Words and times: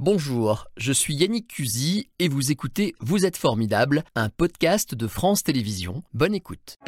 Bonjour, 0.00 0.68
je 0.76 0.92
suis 0.92 1.12
Yannick 1.16 1.48
Cusy 1.48 2.08
et 2.20 2.28
vous 2.28 2.52
écoutez 2.52 2.94
Vous 3.00 3.26
êtes 3.26 3.36
formidable, 3.36 4.04
un 4.14 4.28
podcast 4.28 4.94
de 4.94 5.08
France 5.08 5.42
Télévisions. 5.42 6.04
Bonne 6.14 6.36
écoute. 6.36 6.78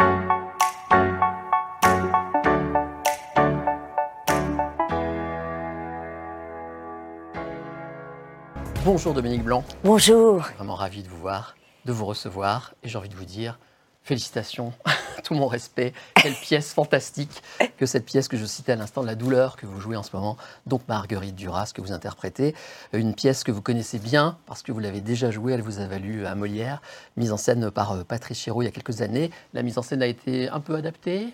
Bonjour 8.84 9.12
Dominique 9.12 9.42
Blanc. 9.42 9.64
Bonjour. 9.82 10.42
Vraiment 10.54 10.76
ravi 10.76 11.02
de 11.02 11.08
vous 11.08 11.18
voir, 11.18 11.56
de 11.86 11.92
vous 11.92 12.06
recevoir 12.06 12.74
et 12.84 12.88
j'ai 12.88 12.96
envie 12.96 13.08
de 13.08 13.16
vous 13.16 13.24
dire 13.24 13.58
félicitations, 14.04 14.72
tout 15.20 15.34
mon 15.34 15.46
respect. 15.46 15.92
Quelle 16.14 16.34
pièce 16.34 16.72
fantastique 16.72 17.42
que 17.76 17.86
cette 17.86 18.04
pièce 18.04 18.28
que 18.28 18.36
je 18.36 18.44
citais 18.44 18.72
à 18.72 18.76
l'instant, 18.76 19.02
La 19.02 19.14
douleur 19.14 19.56
que 19.56 19.66
vous 19.66 19.80
jouez 19.80 19.96
en 19.96 20.02
ce 20.02 20.14
moment, 20.14 20.36
donc 20.66 20.82
Marguerite 20.88 21.34
Duras 21.34 21.72
que 21.74 21.80
vous 21.80 21.92
interprétez. 21.92 22.54
Une 22.92 23.14
pièce 23.14 23.44
que 23.44 23.52
vous 23.52 23.62
connaissez 23.62 23.98
bien 23.98 24.38
parce 24.46 24.62
que 24.62 24.72
vous 24.72 24.80
l'avez 24.80 25.00
déjà 25.00 25.30
jouée, 25.30 25.52
elle 25.52 25.62
vous 25.62 25.80
a 25.80 25.86
valu 25.86 26.26
à 26.26 26.34
Molière, 26.34 26.82
mise 27.16 27.32
en 27.32 27.36
scène 27.36 27.70
par 27.70 27.92
euh, 27.92 28.04
Patrice 28.04 28.38
Chéreau 28.38 28.62
il 28.62 28.66
y 28.66 28.68
a 28.68 28.72
quelques 28.72 29.02
années. 29.02 29.30
La 29.54 29.62
mise 29.62 29.78
en 29.78 29.82
scène 29.82 30.02
a 30.02 30.06
été 30.06 30.48
un 30.48 30.60
peu 30.60 30.74
adaptée 30.74 31.28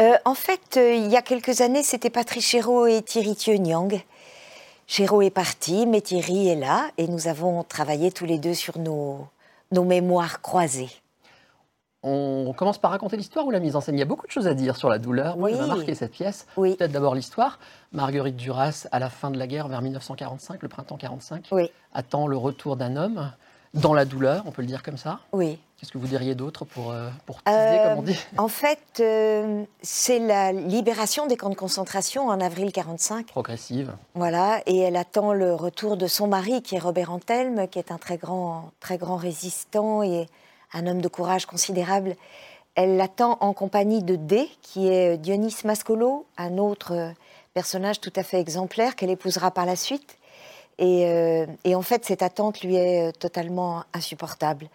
Euh, 0.00 0.16
en 0.24 0.34
fait, 0.34 0.76
euh, 0.76 0.94
il 0.94 1.10
y 1.10 1.16
a 1.16 1.22
quelques 1.22 1.60
années, 1.60 1.82
c'était 1.82 2.10
Patrice 2.10 2.46
Chéreau 2.46 2.86
et 2.86 3.02
Thierry 3.02 3.36
Thieu-Nyang. 3.36 4.02
Chéreau 4.86 5.22
est 5.22 5.30
parti, 5.30 5.86
mais 5.86 6.00
Thierry 6.00 6.48
est 6.48 6.56
là, 6.56 6.88
et 6.96 7.08
nous 7.08 7.28
avons 7.28 7.64
travaillé 7.64 8.12
tous 8.12 8.24
les 8.24 8.38
deux 8.38 8.54
sur 8.54 8.78
nos, 8.78 9.26
nos 9.72 9.84
mémoires 9.84 10.42
croisées. 10.42 10.90
On 12.08 12.52
commence 12.52 12.78
par 12.78 12.92
raconter 12.92 13.16
l'histoire 13.16 13.44
ou 13.46 13.50
la 13.50 13.58
mise 13.58 13.74
en 13.74 13.80
scène 13.80 13.96
Il 13.96 13.98
y 13.98 14.02
a 14.02 14.06
beaucoup 14.06 14.26
de 14.28 14.30
choses 14.32 14.46
à 14.46 14.54
dire 14.54 14.76
sur 14.76 14.88
la 14.88 14.98
douleur. 14.98 15.36
Moi, 15.36 15.50
Oui. 15.50 15.58
m'a 15.58 15.66
marqué 15.66 15.94
cette 15.96 16.12
pièce. 16.12 16.46
Oui. 16.56 16.76
Peut-être 16.76 16.92
d'abord 16.92 17.14
l'histoire. 17.16 17.58
Marguerite 17.92 18.36
Duras, 18.36 18.86
à 18.92 18.98
la 19.00 19.10
fin 19.10 19.30
de 19.32 19.38
la 19.38 19.46
guerre, 19.48 19.66
vers 19.66 19.82
1945, 19.82 20.62
le 20.62 20.68
printemps 20.68 20.96
45, 20.96 21.46
Oui, 21.50 21.70
attend 21.92 22.26
le 22.28 22.36
retour 22.36 22.76
d'un 22.76 22.96
homme 22.96 23.32
dans 23.74 23.92
la 23.92 24.04
douleur, 24.04 24.42
on 24.46 24.52
peut 24.52 24.62
le 24.62 24.68
dire 24.68 24.82
comme 24.82 24.96
ça. 24.96 25.18
oui. 25.32 25.58
Qu'est-ce 25.78 25.92
que 25.92 25.98
vous 25.98 26.06
diriez 26.06 26.34
d'autre 26.34 26.64
pour, 26.64 26.90
euh, 26.92 27.10
pour 27.26 27.42
teaser, 27.42 27.58
Euh, 27.58 27.88
comme 27.90 27.98
on 27.98 28.02
dit? 28.02 28.18
En 28.38 28.48
fait, 28.48 28.78
euh, 29.00 29.62
c'est 29.82 30.18
la 30.18 30.50
libération 30.50 31.26
des 31.26 31.36
camps 31.36 31.50
de 31.50 31.54
concentration 31.54 32.28
en 32.28 32.40
avril 32.40 32.72
45. 32.72 33.26
Progressive. 33.26 33.92
Voilà, 34.14 34.62
et 34.64 34.78
elle 34.78 34.96
attend 34.96 35.34
le 35.34 35.52
retour 35.54 35.98
de 35.98 36.06
son 36.06 36.28
mari, 36.28 36.62
qui 36.62 36.76
est 36.76 36.78
Robert 36.78 37.12
Antelme, 37.12 37.68
qui 37.68 37.78
est 37.78 37.92
un 37.92 37.98
très 37.98 38.16
grand, 38.16 38.70
très 38.80 38.96
grand 38.96 39.16
résistant 39.16 40.02
et 40.02 40.28
un 40.76 40.86
homme 40.86 41.00
de 41.00 41.08
courage 41.08 41.46
considérable. 41.46 42.16
Elle 42.74 42.96
l'attend 42.96 43.38
en 43.40 43.52
compagnie 43.54 44.02
de 44.02 44.16
D, 44.16 44.48
qui 44.60 44.88
est 44.88 45.16
Dionys 45.16 45.56
Mascolo, 45.64 46.26
un 46.36 46.58
autre 46.58 46.92
euh, 46.92 47.10
personnage 47.54 48.00
tout 48.00 48.12
à 48.14 48.22
fait 48.22 48.38
exemplaire 48.38 48.94
qu'elle 48.94 49.10
épousera 49.10 49.50
par 49.50 49.64
la 49.64 49.76
suite. 49.76 50.18
Et, 50.78 51.06
euh, 51.06 51.46
en 51.74 51.80
fait, 51.80 52.04
cette 52.04 52.22
attente 52.22 52.60
lui 52.60 52.76
est 52.76 53.08
euh, 53.08 53.12
totalement 53.12 53.84
insupportable. 53.94 54.68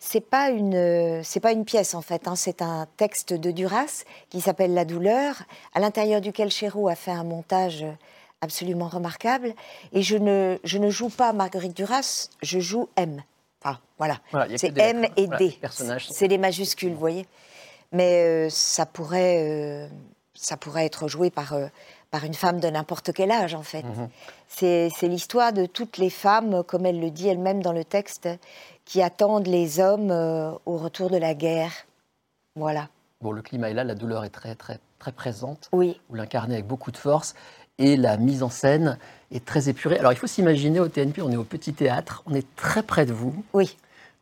C'est 0.00 0.20
pas 0.20 0.50
une, 0.50 1.22
c'est 1.22 1.38
pas 1.38 1.52
une 1.52 1.64
pièce 1.64 1.94
en 1.94 2.02
fait. 2.02 2.26
hein, 2.26 2.34
c'est 2.34 2.60
un 2.60 2.86
texte 2.96 3.32
de 3.32 3.52
Duras 3.52 4.02
qui 4.30 4.40
s'appelle 4.40 4.74
La 4.74 4.84
douleur, 4.84 5.44
à 5.74 5.80
l'intérieur 5.80 6.20
duquel 6.20 6.50
Chéreau 6.50 6.88
a 6.88 6.96
fait 6.96 7.12
un 7.12 7.24
montage 7.24 7.86
absolument 8.40 8.88
remarquable. 8.88 9.54
Et 9.92 10.02
je 10.02 10.16
ne, 10.16 10.58
je 10.64 10.78
ne 10.78 10.90
joue 10.90 11.08
pas 11.08 11.32
Marguerite 11.32 11.76
Duras, 11.76 12.28
je 12.42 12.58
joue 12.58 12.88
M. 12.96 13.22
Enfin, 13.64 13.78
voilà. 13.98 14.18
C'est 14.56 14.76
M 14.78 15.02
lettres. 15.02 15.14
et 15.16 15.26
D. 15.26 15.58
C'est 15.98 16.28
les 16.28 16.38
majuscules, 16.38 16.92
vous 16.92 16.98
voyez. 16.98 17.26
Mais 17.92 18.24
euh, 18.24 18.50
ça 18.50 18.86
pourrait, 18.86 19.38
euh, 19.38 19.88
ça 20.34 20.56
pourrait 20.56 20.84
être 20.84 21.08
joué 21.08 21.30
par, 21.30 21.52
euh, 21.52 21.66
par 22.10 22.24
une 22.24 22.34
femme 22.34 22.60
de 22.60 22.68
n'importe 22.68 23.12
quel 23.12 23.30
âge, 23.30 23.54
en 23.54 23.62
fait. 23.62 23.82
Mhm. 23.82 24.08
C'est 24.48 24.88
c'est 24.96 25.08
l'histoire 25.08 25.52
de 25.52 25.66
toutes 25.66 25.98
les 25.98 26.10
femmes, 26.10 26.62
comme 26.64 26.86
elle 26.86 27.00
le 27.00 27.10
dit 27.10 27.28
elle-même 27.28 27.62
dans 27.62 27.72
le 27.72 27.84
texte, 27.84 28.28
qui 28.84 29.00
attendent 29.00 29.46
les 29.46 29.80
hommes 29.80 30.10
au 30.66 30.76
retour 30.76 31.08
de 31.08 31.16
la 31.16 31.34
guerre. 31.34 31.72
Voilà. 32.56 32.88
Bon, 33.20 33.32
le 33.32 33.42
climat 33.42 33.70
est 33.70 33.74
là, 33.74 33.84
la 33.84 33.94
douleur 33.94 34.24
est 34.24 34.30
très, 34.30 34.54
très, 34.54 34.78
très 34.98 35.12
présente. 35.12 35.70
Oui. 35.72 35.98
Vous 36.10 36.16
l'incarnez 36.16 36.54
avec 36.54 36.66
beaucoup 36.66 36.90
de 36.90 36.96
force. 36.96 37.34
Et 37.78 37.96
la 37.96 38.16
mise 38.16 38.42
en 38.42 38.50
scène 38.50 38.98
est 39.32 39.44
très 39.44 39.68
épurée. 39.68 39.98
Alors, 39.98 40.12
il 40.12 40.16
faut 40.16 40.26
s'imaginer 40.28 40.78
au 40.80 40.88
TNP, 40.88 41.22
on 41.22 41.30
est 41.30 41.36
au 41.36 41.44
petit 41.44 41.72
théâtre, 41.72 42.22
on 42.26 42.34
est 42.34 42.46
très 42.56 42.82
près 42.82 43.04
de 43.04 43.12
vous. 43.12 43.34
Oui. 43.52 43.76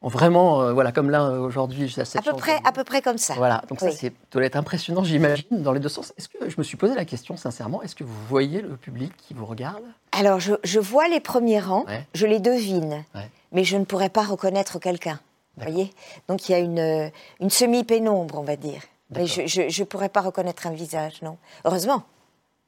On 0.04 0.08
vraiment, 0.08 0.62
euh, 0.62 0.72
voilà, 0.72 0.90
comme 0.90 1.10
là 1.10 1.22
euh, 1.26 1.38
aujourd'hui, 1.38 1.86
j'ai 1.86 2.04
cette 2.04 2.26
À 2.26 2.30
peu 2.32 2.36
près, 2.36 2.58
de- 2.58 2.66
à 2.66 2.72
peu 2.72 2.82
près 2.82 3.02
comme 3.02 3.18
ça. 3.18 3.34
Voilà, 3.34 3.62
donc 3.68 3.78
ça, 3.78 3.90
c'est 3.92 4.12
doit 4.32 4.42
être 4.44 4.56
impressionnant, 4.56 5.04
j'imagine, 5.04 5.62
dans 5.62 5.70
les 5.72 5.78
deux 5.78 5.88
sens. 5.90 6.12
Est-ce 6.18 6.28
que 6.28 6.48
je 6.50 6.56
me 6.58 6.64
suis 6.64 6.76
posé 6.76 6.94
la 6.96 7.04
question, 7.04 7.36
sincèrement, 7.36 7.82
est-ce 7.82 7.94
que 7.94 8.02
vous 8.02 8.16
voyez 8.28 8.62
le 8.62 8.76
public 8.76 9.12
qui 9.16 9.32
vous 9.32 9.46
regarde? 9.46 9.82
Alors, 10.10 10.40
je, 10.40 10.54
je 10.64 10.80
vois 10.80 11.06
les 11.08 11.20
premiers 11.20 11.60
rangs, 11.60 11.84
Ouais. 11.86 12.04
je 12.14 12.26
les 12.26 12.40
devine, 12.40 13.04
Ouais. 13.14 13.30
mais 13.52 13.62
je 13.62 13.76
ne 13.76 13.84
pourrais 13.84 14.08
pas 14.08 14.22
reconnaître 14.24 14.80
quelqu'un. 14.80 15.20
Vous 15.58 15.64
voyez? 15.70 15.92
Donc, 16.26 16.48
il 16.48 16.52
y 16.52 16.54
a 16.56 16.58
une, 16.58 17.12
une 17.40 17.50
semi-pénombre, 17.50 18.38
on 18.38 18.42
va 18.44 18.56
dire. 18.56 18.80
Mais 19.14 19.26
je 19.26 19.42
ne 19.42 19.84
pourrais 19.84 20.08
pas 20.08 20.22
reconnaître 20.22 20.66
un 20.66 20.72
visage, 20.72 21.20
non. 21.22 21.36
Heureusement. 21.64 22.02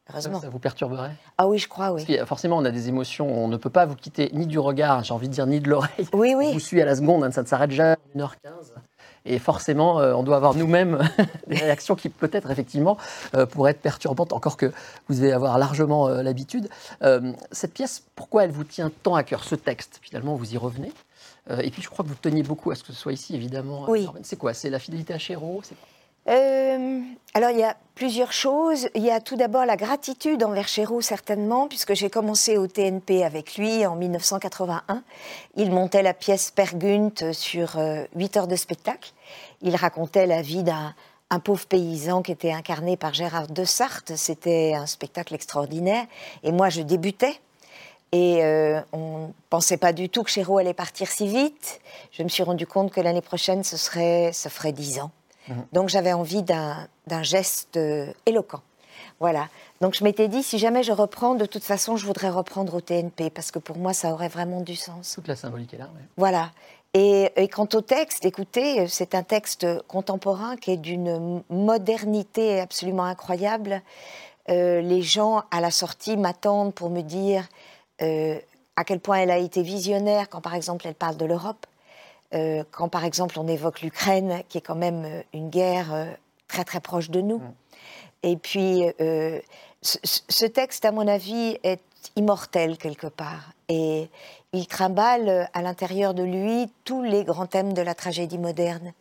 Ça, 0.06 0.12
Heureusement. 0.12 0.40
ça 0.40 0.48
vous 0.50 0.58
perturberait? 0.58 1.12
Ah 1.38 1.46
oui, 1.48 1.58
je 1.58 1.66
crois, 1.68 1.88
Parce 1.90 2.04
oui. 2.06 2.14
y 2.14 2.18
a- 2.18 2.26
forcément, 2.26 2.56
on 2.58 2.64
a 2.64 2.70
des 2.70 2.88
émotions, 2.88 3.26
on 3.26 3.48
ne 3.48 3.56
peut 3.56 3.70
pas 3.70 3.86
vous 3.86 3.96
quitter 3.96 4.30
ni 4.34 4.46
du 4.46 4.58
regard, 4.58 5.02
j'ai 5.02 5.14
envie 5.14 5.28
de 5.28 5.32
dire, 5.32 5.46
ni 5.46 5.60
de 5.60 5.68
l'oreille. 5.70 6.06
Oui, 6.12 6.32
On 6.34 6.38
oui. 6.38 6.52
vous 6.52 6.60
suit 6.60 6.80
à 6.82 6.84
la 6.84 6.94
seconde, 6.94 7.24
hein, 7.24 7.30
ça 7.32 7.42
ne 7.42 7.46
s'arrête 7.46 7.70
jamais, 7.70 7.96
1h15. 8.14 8.72
Et 9.26 9.38
forcément, 9.38 10.00
euh, 10.00 10.12
on 10.12 10.22
doit 10.22 10.36
avoir 10.36 10.54
nous-mêmes 10.54 10.98
des 11.46 11.56
réactions 11.56 11.94
qui 11.94 12.10
peut-être 12.10 12.50
effectivement 12.50 12.98
euh, 13.34 13.46
pourraient 13.46 13.70
être 13.70 13.80
perturbantes, 13.80 14.34
encore 14.34 14.58
que 14.58 14.70
vous 15.08 15.14
devez 15.14 15.32
avoir 15.32 15.56
largement 15.58 16.08
euh, 16.08 16.22
l'habitude. 16.22 16.68
Cette 17.50 17.72
pièce, 17.72 18.02
pourquoi 18.14 18.44
elle 18.44 18.50
vous 18.50 18.64
tient 18.64 18.90
tant 19.02 19.14
à 19.14 19.22
cœur, 19.22 19.42
ce 19.44 19.54
texte? 19.54 19.98
Finalement, 20.02 20.34
vous 20.34 20.52
y 20.52 20.58
revenez. 20.58 20.92
Et 21.62 21.70
puis, 21.70 21.82
je 21.82 21.88
crois 21.90 22.04
que 22.04 22.10
vous 22.10 22.16
teniez 22.16 22.42
beaucoup 22.42 22.70
à 22.70 22.74
ce 22.74 22.82
que 22.82 22.92
ce 22.92 22.98
soit 22.98 23.12
ici, 23.12 23.34
évidemment. 23.34 23.84
Oui. 23.88 24.08
C'est 24.22 24.36
quoi? 24.36 24.52
C'est 24.54 24.70
la 24.70 24.78
fidélité 24.78 25.12
à 25.14 25.18
Chéreau? 25.18 25.60
Euh, 26.28 27.00
alors, 27.34 27.50
il 27.50 27.58
y 27.58 27.64
a 27.64 27.76
plusieurs 27.94 28.32
choses. 28.32 28.88
Il 28.94 29.02
y 29.02 29.10
a 29.10 29.20
tout 29.20 29.36
d'abord 29.36 29.66
la 29.66 29.76
gratitude 29.76 30.42
envers 30.42 30.68
Chéreau, 30.68 31.00
certainement, 31.00 31.68
puisque 31.68 31.94
j'ai 31.94 32.10
commencé 32.10 32.56
au 32.56 32.66
TNP 32.66 33.24
avec 33.24 33.56
lui 33.56 33.84
en 33.86 33.96
1981. 33.96 35.02
Il 35.56 35.70
montait 35.70 36.02
la 36.02 36.14
pièce 36.14 36.50
Pergunt 36.50 37.32
sur 37.32 37.78
euh, 37.78 38.04
8 38.16 38.36
heures 38.36 38.48
de 38.48 38.56
spectacle. 38.56 39.12
Il 39.62 39.76
racontait 39.76 40.26
la 40.26 40.42
vie 40.42 40.62
d'un 40.62 40.94
un 41.30 41.40
pauvre 41.40 41.66
paysan 41.66 42.22
qui 42.22 42.32
était 42.32 42.52
incarné 42.52 42.96
par 42.96 43.14
Gérard 43.14 43.48
de. 43.48 43.64
C'était 43.64 44.74
un 44.74 44.86
spectacle 44.86 45.34
extraordinaire. 45.34 46.06
Et 46.42 46.52
moi, 46.52 46.68
je 46.68 46.82
débutais. 46.82 47.40
Et 48.12 48.44
euh, 48.44 48.80
on 48.92 49.28
ne 49.28 49.32
pensait 49.50 49.76
pas 49.76 49.92
du 49.92 50.08
tout 50.08 50.22
que 50.22 50.30
Chéreau 50.30 50.58
allait 50.58 50.74
partir 50.74 51.08
si 51.08 51.26
vite. 51.26 51.80
Je 52.12 52.22
me 52.22 52.28
suis 52.28 52.44
rendu 52.44 52.66
compte 52.66 52.92
que 52.92 53.00
l'année 53.00 53.22
prochaine, 53.22 53.64
ce, 53.64 53.76
serait, 53.76 54.30
ce 54.32 54.48
ferait 54.48 54.72
10 54.72 55.00
ans. 55.00 55.10
Donc 55.72 55.88
j'avais 55.88 56.12
envie 56.12 56.42
d'un 56.42 56.88
geste 57.22 57.76
euh, 57.76 58.12
éloquent. 58.26 58.62
Voilà. 59.20 59.48
Donc 59.80 59.94
je 59.94 60.04
m'étais 60.04 60.28
dit, 60.28 60.42
si 60.42 60.58
jamais 60.58 60.82
je 60.82 60.92
reprends, 60.92 61.34
de 61.34 61.46
toute 61.46 61.64
façon, 61.64 61.96
je 61.96 62.06
voudrais 62.06 62.30
reprendre 62.30 62.74
au 62.74 62.80
TNP, 62.80 63.30
parce 63.30 63.50
que 63.50 63.58
pour 63.58 63.76
moi, 63.76 63.92
ça 63.92 64.12
aurait 64.12 64.28
vraiment 64.28 64.60
du 64.60 64.76
sens. 64.76 65.12
Toute 65.14 65.28
la 65.28 65.36
symbolique 65.36 65.74
est 65.74 65.78
là. 65.78 65.88
Voilà. 66.16 66.50
Et, 66.94 67.30
et 67.36 67.48
quant 67.48 67.68
au 67.74 67.80
texte, 67.80 68.24
écoutez, 68.24 68.86
c'est 68.88 69.14
un 69.14 69.22
texte 69.22 69.66
contemporain 69.88 70.56
qui 70.56 70.70
est 70.72 70.76
d'une 70.76 71.42
modernité 71.50 72.60
absolument 72.60 73.04
incroyable. 73.04 73.82
Euh, 74.50 74.80
les 74.80 75.02
gens 75.02 75.42
à 75.50 75.60
la 75.60 75.70
sortie 75.70 76.16
m'attendent 76.16 76.74
pour 76.74 76.90
me 76.90 77.00
dire 77.00 77.48
euh, 78.02 78.38
à 78.76 78.84
quel 78.84 79.00
point 79.00 79.18
elle 79.18 79.30
a 79.30 79.38
été 79.38 79.62
visionnaire 79.62 80.28
quand, 80.28 80.40
par 80.40 80.54
exemple, 80.54 80.86
elle 80.86 80.94
parle 80.94 81.16
de 81.16 81.24
l'Europe, 81.24 81.66
euh, 82.34 82.64
quand, 82.70 82.88
par 82.88 83.04
exemple, 83.04 83.38
on 83.38 83.46
évoque 83.46 83.80
l'Ukraine, 83.82 84.42
qui 84.48 84.58
est 84.58 84.60
quand 84.60 84.74
même 84.74 85.04
euh, 85.04 85.22
une 85.32 85.50
guerre 85.50 85.94
euh, 85.94 86.06
très 86.48 86.64
très 86.64 86.80
proche 86.80 87.10
de 87.10 87.20
nous. 87.20 87.42
Et 88.22 88.36
puis, 88.36 88.84
euh, 89.00 89.40
ce, 89.82 89.98
ce 90.02 90.46
texte, 90.46 90.84
à 90.84 90.92
mon 90.92 91.06
avis, 91.06 91.58
est 91.62 91.80
immortel 92.16 92.76
quelque 92.78 93.06
part. 93.06 93.52
Et 93.68 94.08
il 94.52 94.66
trimballe 94.66 95.48
à 95.52 95.62
l'intérieur 95.62 96.14
de 96.14 96.22
lui 96.22 96.72
tous 96.84 97.02
les 97.02 97.24
grands 97.24 97.46
thèmes 97.46 97.72
de 97.72 97.82
la 97.82 97.94
tragédie 97.94 98.38
moderne. 98.38 98.92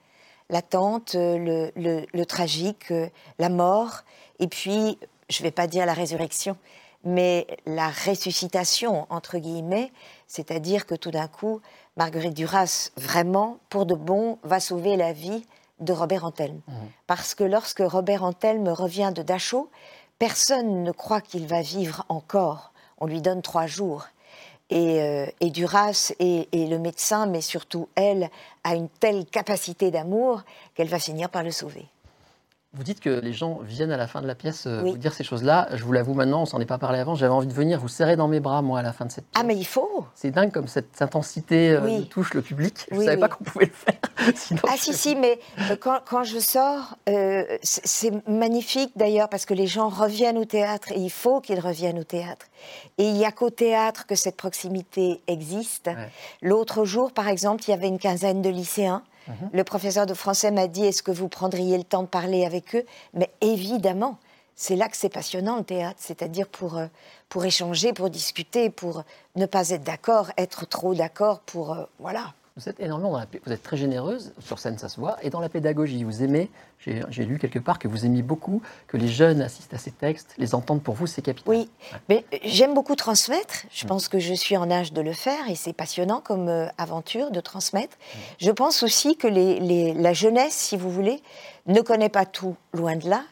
L'attente, 0.50 1.16
le, 1.16 1.72
le- 1.76 2.06
le 2.14 2.26
tragique, 2.26 2.94
la 3.40 3.50
mort, 3.50 4.02
et 4.40 4.48
puis, 4.48 4.98
je 5.30 5.42
ne 5.42 5.48
vais 5.48 5.52
pas 5.52 5.68
dire 5.68 5.86
la 5.86 5.94
résurrection, 5.94 6.58
mais 7.06 7.48
la 7.66 7.90
ressuscitation, 7.90 9.08
entre 9.10 9.38
guillemets, 9.38 9.92
c'est-à-dire 10.28 10.86
que 10.86 10.96
tout 10.96 11.12
d'un 11.12 11.28
coup, 11.28 11.62
Marguerite 11.96 12.34
Duras, 12.34 12.90
vraiment, 12.98 13.60
pour 13.70 13.86
de 13.86 13.96
bon, 13.96 14.40
va 14.44 14.60
sauver 14.60 14.96
la 14.96 15.14
vie 15.14 15.46
de 15.80 15.94
Robert 15.94 16.26
Antelme. 16.26 16.62
Parce 17.08 17.36
que 17.36 17.44
lorsque 17.44 17.84
Robert 17.86 18.24
Antelme 18.24 18.70
revient 18.70 19.12
de 19.16 19.22
Dachau, 19.22 19.70
personne 20.18 20.84
ne 20.84 20.92
croit 20.92 21.22
qu'il 21.22 21.46
va 21.48 21.62
vivre 21.62 22.06
encore. 22.10 22.72
On 22.98 23.06
lui 23.06 23.22
donne 23.22 23.42
trois 23.42 23.68
jours. 23.68 24.08
Et, 24.70 25.02
euh, 25.02 25.28
et 25.40 25.52
Duras 25.52 26.14
et, 26.20 26.48
et 26.52 26.66
le 26.68 26.80
médecin, 26.80 27.28
mais 27.28 27.42
surtout 27.42 27.90
elle, 27.96 28.30
a 28.64 28.76
une 28.76 28.90
telle 28.90 29.26
capacité 29.26 29.92
d'amour 29.92 30.42
qu'elle 30.74 30.88
va 30.88 31.00
finir 31.00 31.30
par 31.30 31.44
le 31.44 31.52
sauver. 31.52 31.86
Vous 32.76 32.84
dites 32.84 33.00
que 33.02 33.10
les 33.12 33.34
gens 33.34 33.60
viennent 33.62 33.92
à 33.92 33.98
la 33.98 34.08
fin 34.08 34.20
de 34.20 34.26
la 34.26 34.34
pièce 34.34 34.66
euh, 34.66 34.82
Oui. 34.82 34.92
vous 34.92 34.98
dire 34.98 35.14
ces 35.14 35.24
choses-là. 35.24 35.68
Je 35.76 35.84
vous 35.84 35.92
l'avoue 35.92 36.16
maintenant, 36.16 36.42
on 36.42 36.46
s'en 36.48 36.60
est 36.60 36.66
pas 36.66 36.80
parlé 36.80 36.98
avant. 36.98 37.14
J'avais 37.14 37.32
envie 37.32 37.46
de 37.46 37.54
venir 37.54 37.80
vous 37.80 37.88
serrer 37.88 38.16
dans 38.16 38.28
mes 38.28 38.40
bras, 38.40 38.64
moi, 38.64 38.80
à 38.80 38.82
la 38.82 38.92
fin 38.94 39.06
de 39.06 39.12
cette 39.12 39.26
pièce. 39.30 39.40
Ah, 39.40 39.46
mais 39.46 39.56
il 39.56 39.64
faut 39.66 40.06
C'est 40.16 40.32
dingue 40.32 40.52
comme 40.52 40.68
cette 40.68 41.00
intensité 41.00 41.70
euh, 41.70 41.82
Oui. 41.84 42.08
touche 42.10 42.34
le 42.34 42.42
public. 42.42 42.88
Je 42.90 42.96
ne 42.96 43.00
Oui, 43.00 43.06
savais 43.06 43.18
pas 43.18 43.30
qu'on 43.30 43.44
pouvait 43.44 43.66
le 43.68 43.72
faire. 43.72 44.00
Sinon, 44.36 44.62
Ah 44.68 44.74
je- 44.76 44.82
si, 44.82 44.94
si, 44.96 45.16
mais 45.16 45.40
euh, 45.70 45.76
quand, 45.80 46.00
quand 46.04 46.24
je 46.24 46.40
sors, 46.40 46.96
euh, 47.10 47.44
c'est 47.62 47.86
c'est 47.86 48.28
magnifique 48.28 48.92
d'ailleurs 48.96 49.30
parce 49.30 49.46
que 49.46 49.54
les 49.54 49.68
gens 49.68 49.88
reviennent 49.90 50.40
au 50.40 50.46
théâtre 50.46 50.92
et 50.94 51.00
il 51.00 51.12
faut 51.12 51.42
qu'ils 51.42 51.60
reviennent 51.60 52.00
au 52.00 52.04
théâtre. 52.04 52.48
Et 52.98 53.04
il 53.04 53.14
n'y 53.14 53.26
a 53.26 53.32
qu'au 53.32 53.52
théâtre 53.52 54.08
que 54.08 54.16
cette 54.16 54.36
proximité 54.36 55.22
existe. 55.28 55.88
Ouais. 55.88 56.10
L'autre 56.42 56.86
jour, 56.86 57.12
par 57.12 57.28
exemple, 57.28 57.64
il 57.68 57.72
y 57.72 57.74
avait 57.76 57.88
une 57.88 58.00
quinzaine 58.00 58.42
de 58.42 58.50
lycéens. 58.50 59.04
Le 59.52 59.64
professeur 59.64 60.06
de 60.06 60.14
français 60.14 60.52
m'a 60.52 60.68
dit, 60.68 60.86
est-ce 60.86 61.04
que 61.04 61.12
vous 61.12 61.30
prendriez 61.30 61.78
le 61.78 61.84
temps 61.84 62.04
de 62.04 62.08
parler 62.08 62.46
avec 62.46 62.76
eux? 62.76 62.86
Mais 63.14 63.30
évidemment, 63.42 64.18
c'est 64.56 64.76
là 64.76 64.88
que 64.88 64.98
c'est 64.98 65.10
passionnant 65.10 65.58
le 65.58 65.64
théâtre, 65.64 66.00
c'est-à-dire 66.00 66.48
pour, 66.48 66.78
euh, 66.78 66.88
pour 67.30 67.44
échanger, 67.46 67.94
pour 67.94 68.10
discuter, 68.10 68.70
pour 68.70 69.04
ne 69.36 69.46
pas 69.46 69.70
être 69.70 69.84
d'accord, 69.84 70.32
être 70.38 70.68
trop 70.68 70.94
d'accord, 70.94 71.40
pour... 71.40 71.74
euh, 71.74 71.86
voilà. 72.00 72.34
Vous 72.56 72.70
êtes 72.70 72.80
énormément 72.80 73.12
dans 73.14 73.18
la, 73.18 73.26
vous 73.48 73.52
êtes 73.52 73.64
très 73.64 73.78
généreuse 73.78 74.32
sur 74.40 74.60
scène, 74.60 74.78
ça 74.78 74.88
se 74.88 75.00
voit, 75.00 75.18
et 75.24 75.32
dans 75.32 75.40
la 75.40 75.50
pédagogie, 75.50 76.04
vous 76.04 76.22
aimez. 76.22 76.52
J'ai 76.78 77.26
lu 77.26 77.40
quelque 77.40 77.58
part 77.58 77.80
que 77.80 77.88
vous 77.88 78.06
aimiez 78.06 78.22
beaucoup 78.22 78.62
que 78.88 78.96
les 78.96 79.08
jeunes 79.08 79.42
assistent 79.42 79.74
à 79.74 79.80
ces 79.80 79.90
textes, 79.90 80.36
les 80.38 80.54
entendent 80.54 80.84
pour 80.84 80.94
vous, 80.94 81.08
c'est 81.08 81.24
capital. 81.24 81.50
Oui, 81.50 81.70
mais 82.10 82.26
euh, 82.32 82.38
j'aime 82.44 82.76
beaucoup 82.76 82.96
transmettre. 82.96 83.64
Je 83.72 83.88
pense 83.88 84.08
que 84.08 84.20
je 84.20 84.36
suis 84.36 84.56
en 84.56 84.70
âge 84.70 84.94
de 84.94 85.02
le 85.02 85.14
faire 85.14 85.50
et 85.50 85.56
c'est 85.56 85.74
passionnant 85.74 86.20
comme 86.22 86.48
euh, 86.48 86.68
aventure 86.78 87.32
de 87.32 87.40
transmettre. 87.40 87.98
Je 88.40 88.52
pense 88.52 88.84
aussi 88.84 89.16
que 89.18 89.26
les- 89.28 89.60
les- 89.60 89.94
la 89.96 90.14
jeunesse, 90.14 90.54
si 90.54 90.78
vous 90.78 90.92
voulez, 90.92 91.24
ne 91.66 91.82
connaît 91.82 92.10
pas 92.10 92.26
tout, 92.28 92.56
loin 92.74 92.98
de 92.98 93.10
là. 93.10 93.24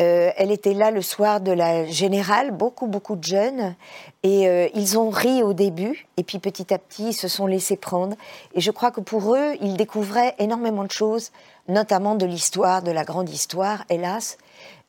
Euh, 0.00 0.30
elle 0.36 0.50
était 0.50 0.72
là 0.72 0.90
le 0.90 1.02
soir 1.02 1.40
de 1.40 1.52
la 1.52 1.84
générale, 1.84 2.50
beaucoup, 2.50 2.86
beaucoup 2.86 3.14
de 3.14 3.24
jeunes, 3.24 3.74
et 4.22 4.48
euh, 4.48 4.68
ils 4.74 4.98
ont 4.98 5.10
ri 5.10 5.42
au 5.42 5.52
début, 5.52 6.06
et 6.16 6.22
puis 6.22 6.38
petit 6.38 6.72
à 6.72 6.78
petit, 6.78 7.08
ils 7.08 7.14
se 7.14 7.28
sont 7.28 7.46
laissés 7.46 7.76
prendre. 7.76 8.16
Et 8.54 8.60
je 8.60 8.70
crois 8.70 8.90
que 8.90 9.02
pour 9.02 9.34
eux, 9.34 9.54
ils 9.60 9.76
découvraient 9.76 10.34
énormément 10.38 10.84
de 10.84 10.90
choses, 10.90 11.30
notamment 11.68 12.14
de 12.14 12.24
l'histoire, 12.24 12.82
de 12.82 12.90
la 12.90 13.04
grande 13.04 13.28
histoire, 13.28 13.84
hélas, 13.90 14.38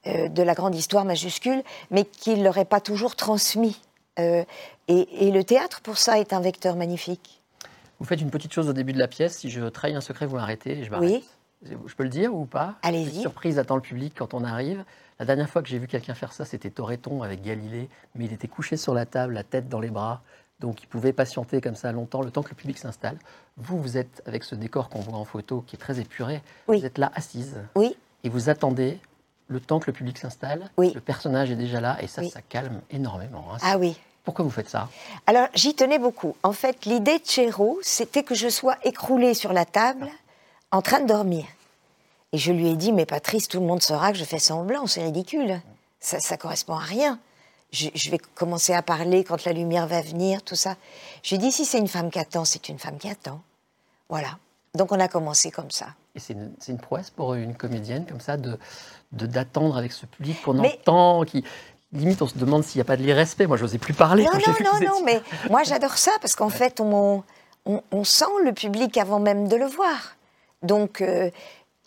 euh, 0.08 0.30
de 0.30 0.42
la 0.42 0.54
grande 0.54 0.76
histoire 0.76 1.04
majuscule, 1.04 1.64
mais 1.92 2.06
qu'ils 2.06 2.40
ne 2.40 2.44
leur 2.44 2.58
aient 2.58 2.64
pas 2.64 2.82
toujours 2.82 3.16
transmis. 3.16 3.82
Et, 4.18 4.46
et 4.88 5.32
le 5.32 5.44
théâtre, 5.44 5.82
pour 5.82 5.98
ça, 5.98 6.20
est 6.20 6.34
un 6.34 6.40
vecteur 6.40 6.76
magnifique. 6.76 7.42
Vous 8.00 8.06
faites 8.06 8.22
une 8.22 8.30
petite 8.30 8.54
chose 8.54 8.70
au 8.70 8.74
début 8.74 8.94
de 8.94 9.00
la 9.00 9.08
pièce. 9.08 9.40
Si 9.40 9.50
je 9.50 9.66
trahis 9.70 9.96
un 9.96 10.02
secret, 10.02 10.28
vous 10.28 10.36
m'arrêtez 10.36 10.78
et 10.78 10.84
je 10.84 10.92
m'arrête. 10.92 11.10
Oui. 11.10 11.24
Je 11.66 11.96
peux 11.96 12.04
le 12.04 12.10
dire 12.10 12.34
ou 12.36 12.46
pas? 12.46 12.76
Allez-y. 12.82 13.22
Surprise 13.22 13.58
attend 13.60 13.76
le 13.76 13.82
public 13.82 14.14
quand 14.18 14.34
on 14.34 14.44
arrive. 14.44 14.84
La 15.20 15.26
dernière 15.26 15.50
fois 15.50 15.62
que 15.62 15.70
j'ai 15.70 15.80
vu 15.80 15.88
quelqu'un 15.88 16.14
faire 16.16 16.34
ça, 16.34 16.44
c'était 16.46 16.70
Toreton 16.70 17.22
avec 17.24 17.42
Galilée, 17.42 17.88
mais 18.16 18.26
il 18.26 18.34
était 18.34 18.48
couché 18.48 18.76
sur 18.78 18.94
la 18.94 19.06
table, 19.06 19.34
la 19.34 19.44
tête 19.44 19.70
dans 19.70 19.80
les 19.80 19.90
bras. 19.90 20.22
Donc 20.60 20.82
il 20.84 20.88
pouvait 20.88 21.14
patienter 21.14 21.62
comme 21.62 21.76
ça 21.76 21.92
longtemps, 21.92 22.22
le 22.22 22.32
temps 22.32 22.42
que 22.44 22.50
le 22.50 22.56
public 22.56 22.78
s'installe. 22.78 23.18
Vous, 23.58 23.82
vous 23.82 23.98
êtes 23.98 24.22
avec 24.26 24.44
ce 24.44 24.56
décor 24.56 24.90
qu'on 24.90 25.00
voit 25.00 25.18
en 25.18 25.26
photo, 25.26 25.64
qui 25.66 25.76
est 25.76 25.80
très 25.80 26.00
épuré. 26.00 26.42
Oui. 26.68 26.80
Vous 26.80 26.86
êtes 26.86 26.98
là, 26.98 27.12
assise, 27.16 27.58
Oui, 27.76 27.96
et 28.24 28.30
vous 28.30 28.50
attendez 28.50 29.00
le 29.48 29.60
temps 29.60 29.80
que 29.80 29.88
le 29.88 29.94
public 29.94 30.18
s'installe. 30.18 30.70
Oui. 30.78 30.92
Le 30.94 31.02
personnage 31.02 31.52
est 31.52 31.56
déjà 31.56 31.80
là, 31.82 31.98
et 32.02 32.08
ça, 32.08 32.22
Oui. 32.22 32.30
ça 32.30 32.42
calme 32.42 32.82
énormément. 32.90 33.46
hein. 33.54 33.58
ah 33.62 33.78
oui. 33.78 33.98
Pourquoi 34.24 34.46
vous 34.46 34.52
faites 34.52 34.70
ça? 34.70 34.88
Alors, 35.28 35.48
j'y 35.54 35.76
tenais 35.76 36.00
beaucoup. 36.00 36.36
En 36.44 36.54
fait, 36.54 36.86
l'idée 36.86 37.20
de 37.20 37.26
Chéreau, 37.26 37.78
c'était 37.84 38.24
que 38.24 38.34
je 38.36 38.48
sois 38.48 38.78
écroulée 38.84 39.34
sur 39.34 39.52
la 39.52 39.66
table, 39.66 40.08
en 40.74 40.82
train 40.82 41.00
de 41.00 41.08
dormir. 41.08 41.46
Et 42.34 42.38
je 42.40 42.52
lui 42.52 42.68
ai 42.68 42.76
dit, 42.76 42.92
mais 42.92 43.06
Patrice, 43.06 43.48
tout 43.48 43.60
le 43.60 43.66
monde 43.66 43.82
saura 43.84 44.12
que 44.12 44.18
je 44.18 44.24
fais 44.24 44.40
semblant, 44.40 44.88
c'est 44.88 45.04
ridicule. 45.04 45.62
Ça, 46.00 46.20
ça 46.20 46.36
correspond 46.36 46.74
à 46.74 46.80
rien. 46.80 47.20
Je, 47.72 47.90
je 47.94 48.10
vais 48.10 48.18
commencer 48.18 48.74
à 48.74 48.82
parler 48.82 49.24
quand 49.24 49.46
la 49.46 49.54
lumière 49.54 49.88
va 49.88 50.02
venir, 50.02 50.42
tout 50.42 50.56
ça. 50.56 50.76
Je 51.22 51.30
lui 51.30 51.36
ai 51.36 51.40
dit, 51.48 51.52
si 51.52 51.64
c'est 51.64 51.78
une 51.78 51.88
femme 51.88 52.10
qui 52.10 52.18
attend, 52.20 52.44
c'est 52.44 52.70
une 52.70 52.80
femme 52.80 52.98
qui 52.98 53.08
attend. 53.08 53.42
Voilà. 54.10 54.40
Donc, 54.74 54.92
on 54.92 55.00
a 55.00 55.08
commencé 55.08 55.52
comme 55.52 55.70
ça. 55.70 55.88
Et 56.16 56.20
c'est 56.20 56.36
une, 56.68 56.78
prouesse 56.80 57.12
pour 57.12 57.36
une 57.36 57.56
comédienne 57.56 58.06
comme 58.06 58.20
ça 58.20 58.38
de 58.38 58.58
d'attendre 59.12 59.78
avec 59.78 59.92
ce 59.92 60.08
public 60.08 60.42
qu'on 60.42 60.56
Mais- 60.56 60.80
entend, 60.82 61.24
qui 61.24 61.44
limite 61.92 62.20
on 62.24 62.28
se 62.28 62.38
demande 62.38 62.64
s'il 62.64 62.80
n'y 62.80 62.82
a 62.82 62.86
pas 62.86 62.98
de 62.98 63.04
l'irrespect. 63.04 63.46
Moi, 63.46 63.58
j'osais 63.58 63.78
plus 63.78 63.94
parler. 63.94 64.24
Non, 64.24 64.32
quand 64.32 64.60
non, 64.60 64.72
non, 64.80 64.88
non, 64.88 65.04
mais 65.06 65.22
moi 65.52 65.62
j'adore 65.64 65.98
ça 65.98 66.12
parce 66.20 66.36
qu'en 66.36 66.50
fait, 66.50 66.80
on, 66.80 67.24
on, 67.66 67.84
on 67.92 68.04
sent 68.04 68.26
le 68.44 68.54
public 68.54 68.98
avant 68.98 69.20
même 69.20 69.48
de 69.48 69.56
le 69.56 69.68
voir. 69.68 70.16
Donc, 70.64 71.02
euh, 71.02 71.30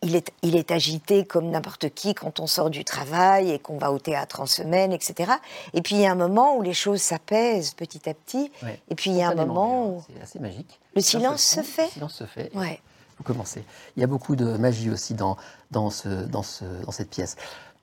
il, 0.03 0.15
est, 0.15 0.31
il 0.43 0.57
est 0.57 0.71
agité 0.71 1.25
comme 1.25 1.51
n'importe 1.51 1.91
qui 1.91 2.15
quand 2.15 2.41
on 2.41 2.47
sort 2.47 2.71
du 2.71 2.85
travail 2.85 3.51
et 3.51 3.59
qu'on 3.59 3.79
va 3.79 3.93
au 3.93 3.99
théâtre 3.99 4.41
en 4.41 4.47
semaine, 4.47 4.93
etc. 4.93 5.33
Et 5.75 5.83
puis, 5.83 5.97
il 5.97 6.03
y 6.03 6.07
a 6.07 6.13
un 6.13 6.17
moment 6.17 6.57
où 6.57 6.63
les 6.63 6.75
choses 6.75 7.01
s'apaisent 7.01 7.73
petit 7.73 8.09
à 8.09 8.15
petit. 8.15 8.53
Ouais. 8.63 8.81
Et 8.91 8.95
puis, 8.95 9.11
il 9.11 9.17
y 9.17 9.23
a 9.23 9.31
un 9.31 9.35
moment 9.35 9.89
où. 9.89 10.05
C'est 10.15 10.23
assez 10.23 10.39
magique. 10.39 10.79
Le 10.95 11.01
silence 11.01 11.43
se 11.43 11.63
fait. 11.63 11.87
Le 11.87 11.91
silence 11.91 12.15
se 12.15 12.25
fait. 12.25 12.55
Ouais. 12.55 12.81
Vous 13.19 13.25
commencez. 13.25 13.65
Il 13.97 14.01
y 14.01 14.05
a 14.05 14.07
beaucoup 14.07 14.37
de 14.37 14.45
magie 14.45 14.91
aussi 14.91 15.15
dans, 15.15 15.39
dans, 15.71 15.89
ce, 15.89 16.09
dans, 16.09 16.43
ce, 16.43 16.65
dans 16.85 16.93
cette 16.93 17.09
pièce. 17.09 17.37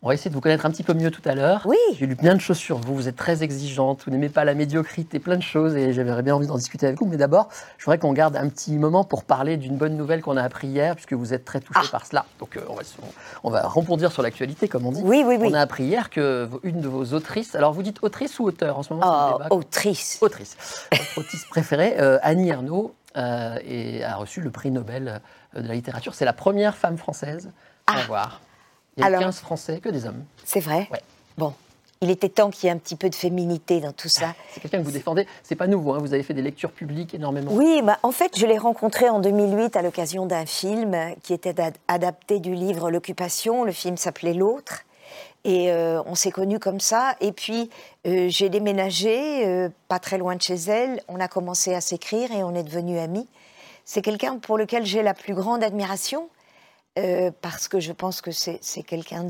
On 0.06 0.10
va 0.10 0.16
essayer 0.16 0.30
de 0.30 0.36
vous 0.36 0.42
connaître 0.42 0.66
un 0.66 0.70
petit 0.72 0.84
peu 0.84 0.94
mieux 0.94 1.12
tout 1.12 1.22
à 1.24 1.34
l'heure. 1.34 1.62
Oui. 1.64 1.78
J'ai 1.98 2.06
lu 2.08 2.18
plein 2.18 2.36
de 2.36 2.42
choses 2.42 2.58
sur 2.58 2.78
vous. 2.78 2.94
Vous 2.94 3.08
êtes 3.08 3.16
très 3.16 3.42
exigeante. 3.42 4.02
Vous 4.06 4.12
n'aimez 4.12 4.28
pas 4.28 4.44
la 4.44 4.54
médiocrité, 4.54 5.18
plein 5.18 5.38
de 5.38 5.42
choses. 5.42 5.78
Et 5.78 5.94
j'avais 5.94 6.22
bien 6.22 6.36
envie 6.36 6.46
d'en 6.48 6.58
discuter 6.58 6.86
avec 6.88 7.00
vous. 7.00 7.06
Mais 7.06 7.16
d'abord, 7.16 7.48
je 7.78 7.86
voudrais 7.86 8.00
qu'on 8.00 8.12
garde 8.12 8.36
un 8.36 8.50
petit 8.50 8.74
moment 8.78 9.06
pour 9.06 9.24
parler 9.24 9.56
d'une 9.56 9.78
bonne 9.78 9.96
nouvelle 9.96 10.22
qu'on 10.22 10.36
a 10.36 10.44
appris 10.44 10.68
hier, 10.68 10.96
puisque 10.96 11.14
vous 11.14 11.34
êtes 11.34 11.46
très 11.46 11.62
touché 11.62 11.80
Ah. 11.86 11.88
par 11.90 12.06
cela. 12.06 12.26
Donc, 12.40 12.58
euh, 12.58 12.62
on, 12.68 12.76
va, 12.76 12.82
on 13.46 13.50
va 13.50 13.62
rebondir 13.66 14.12
sur 14.12 14.24
l'actualité, 14.24 14.68
comme 14.68 14.86
on 14.86 14.92
dit. 14.92 15.02
Oui, 15.06 15.24
oui, 15.26 15.38
oui. 15.40 15.48
On 15.50 15.54
a 15.54 15.62
appris 15.62 15.86
hier 15.86 16.10
que 16.10 16.50
une 16.64 16.82
de 16.82 16.90
vos 16.90 17.14
autrices, 17.14 17.56
alors 17.56 17.72
vous 17.72 17.82
dites 17.84 18.00
autrice 18.04 18.38
ou 18.40 18.44
auteur 18.44 18.78
en 18.78 18.84
ce 18.84 18.94
moment 18.94 19.06
Oh, 19.08 19.38
débat. 19.38 19.56
autrice. 19.56 20.18
Autrice. 20.20 20.58
Votre 20.92 21.18
autrice 21.20 21.46
préférée, 21.46 21.96
euh, 22.02 22.20
Annie 22.24 22.50
Ernaux, 22.50 22.94
euh, 23.16 23.56
et 23.66 24.04
a 24.04 24.18
reçu 24.18 24.42
le 24.42 24.50
prix 24.52 24.70
Nobel 24.70 25.22
euh, 25.56 25.62
de 25.62 25.68
la 25.70 25.76
littérature. 25.76 26.14
C'est 26.14 26.26
la 26.26 26.34
première 26.34 26.76
femme 26.76 26.98
française 26.98 27.52
à 27.88 27.94
Ah. 27.96 28.00
avoir. 28.02 28.42
Il 28.98 29.02
y 29.02 29.04
a 29.04 29.08
Alors- 29.08 29.22
15 29.22 29.40
Français, 29.40 29.80
que 29.80 29.90
des 29.90 30.06
hommes. 30.06 30.24
C'est 30.46 30.60
vrai 30.60 30.88
Ouais. 30.92 31.02
Bon. 31.38 31.54
Il 32.02 32.10
était 32.12 32.28
temps 32.30 32.50
qu'il 32.50 32.66
y 32.66 32.70
ait 32.70 32.76
un 32.76 32.78
petit 32.78 32.98
peu 32.98 33.10
de 33.10 33.16
féminité 33.16 33.80
dans 33.80 33.94
tout 33.94 34.10
ça. 34.10 34.36
C'est 34.54 34.60
quelqu'un 34.60 34.80
que 34.80 34.84
vous 34.84 34.92
défendez. 34.92 35.26
C'est 35.42 35.56
pas 35.56 35.68
nouveau, 35.68 35.94
hein, 35.94 36.00
vous 36.00 36.14
avez 36.14 36.22
fait 36.24 36.34
des 36.34 36.42
lectures 36.42 36.72
publiques 36.72 37.14
énormément. 37.14 37.52
Oui, 37.54 37.82
bah, 37.82 37.98
en 38.04 38.12
fait, 38.12 38.38
je 38.38 38.46
l'ai 38.46 38.58
rencontré 38.58 39.08
en 39.10 39.20
2008 39.20 39.76
à 39.78 39.82
l'occasion 39.82 40.26
d'un 40.26 40.46
film 40.46 40.96
qui 41.24 41.34
était 41.34 41.60
ad- 41.62 41.78
adapté 41.88 42.40
du 42.40 42.54
livre 42.56 42.92
L'Occupation. 42.92 43.64
Le 43.64 43.72
film 43.72 43.96
s'appelait 43.96 44.34
L'autre. 44.34 44.82
Et 45.46 45.72
euh, 45.72 46.02
on 46.06 46.16
s'est 46.16 46.32
connus 46.32 46.60
comme 46.60 46.80
ça. 46.82 47.16
Et 47.22 47.32
puis, 47.32 47.70
euh, 48.06 48.28
j'ai 48.30 48.50
déménagé, 48.50 49.46
euh, 49.48 49.70
pas 49.88 50.00
très 50.00 50.18
loin 50.18 50.36
de 50.36 50.42
chez 50.42 50.56
elle. 50.56 51.02
On 51.08 51.20
a 51.22 51.28
commencé 51.30 51.74
à 51.74 51.82
s'écrire 51.82 52.32
et 52.34 52.44
on 52.44 52.54
est 52.56 52.64
devenus 52.64 53.00
amis. 53.00 53.28
C'est 53.86 54.02
quelqu'un 54.02 54.38
pour 54.38 54.58
lequel 54.58 54.86
j'ai 54.86 55.04
la 55.04 55.14
plus 55.14 55.34
grande 55.34 55.64
admiration. 55.64 56.28
Euh, 57.00 57.32
parce 57.42 57.68
que 57.68 57.80
je 57.80 57.92
pense 57.92 58.22
que 58.22 58.30
c'est 58.30 58.84
quelqu'un 58.86 59.28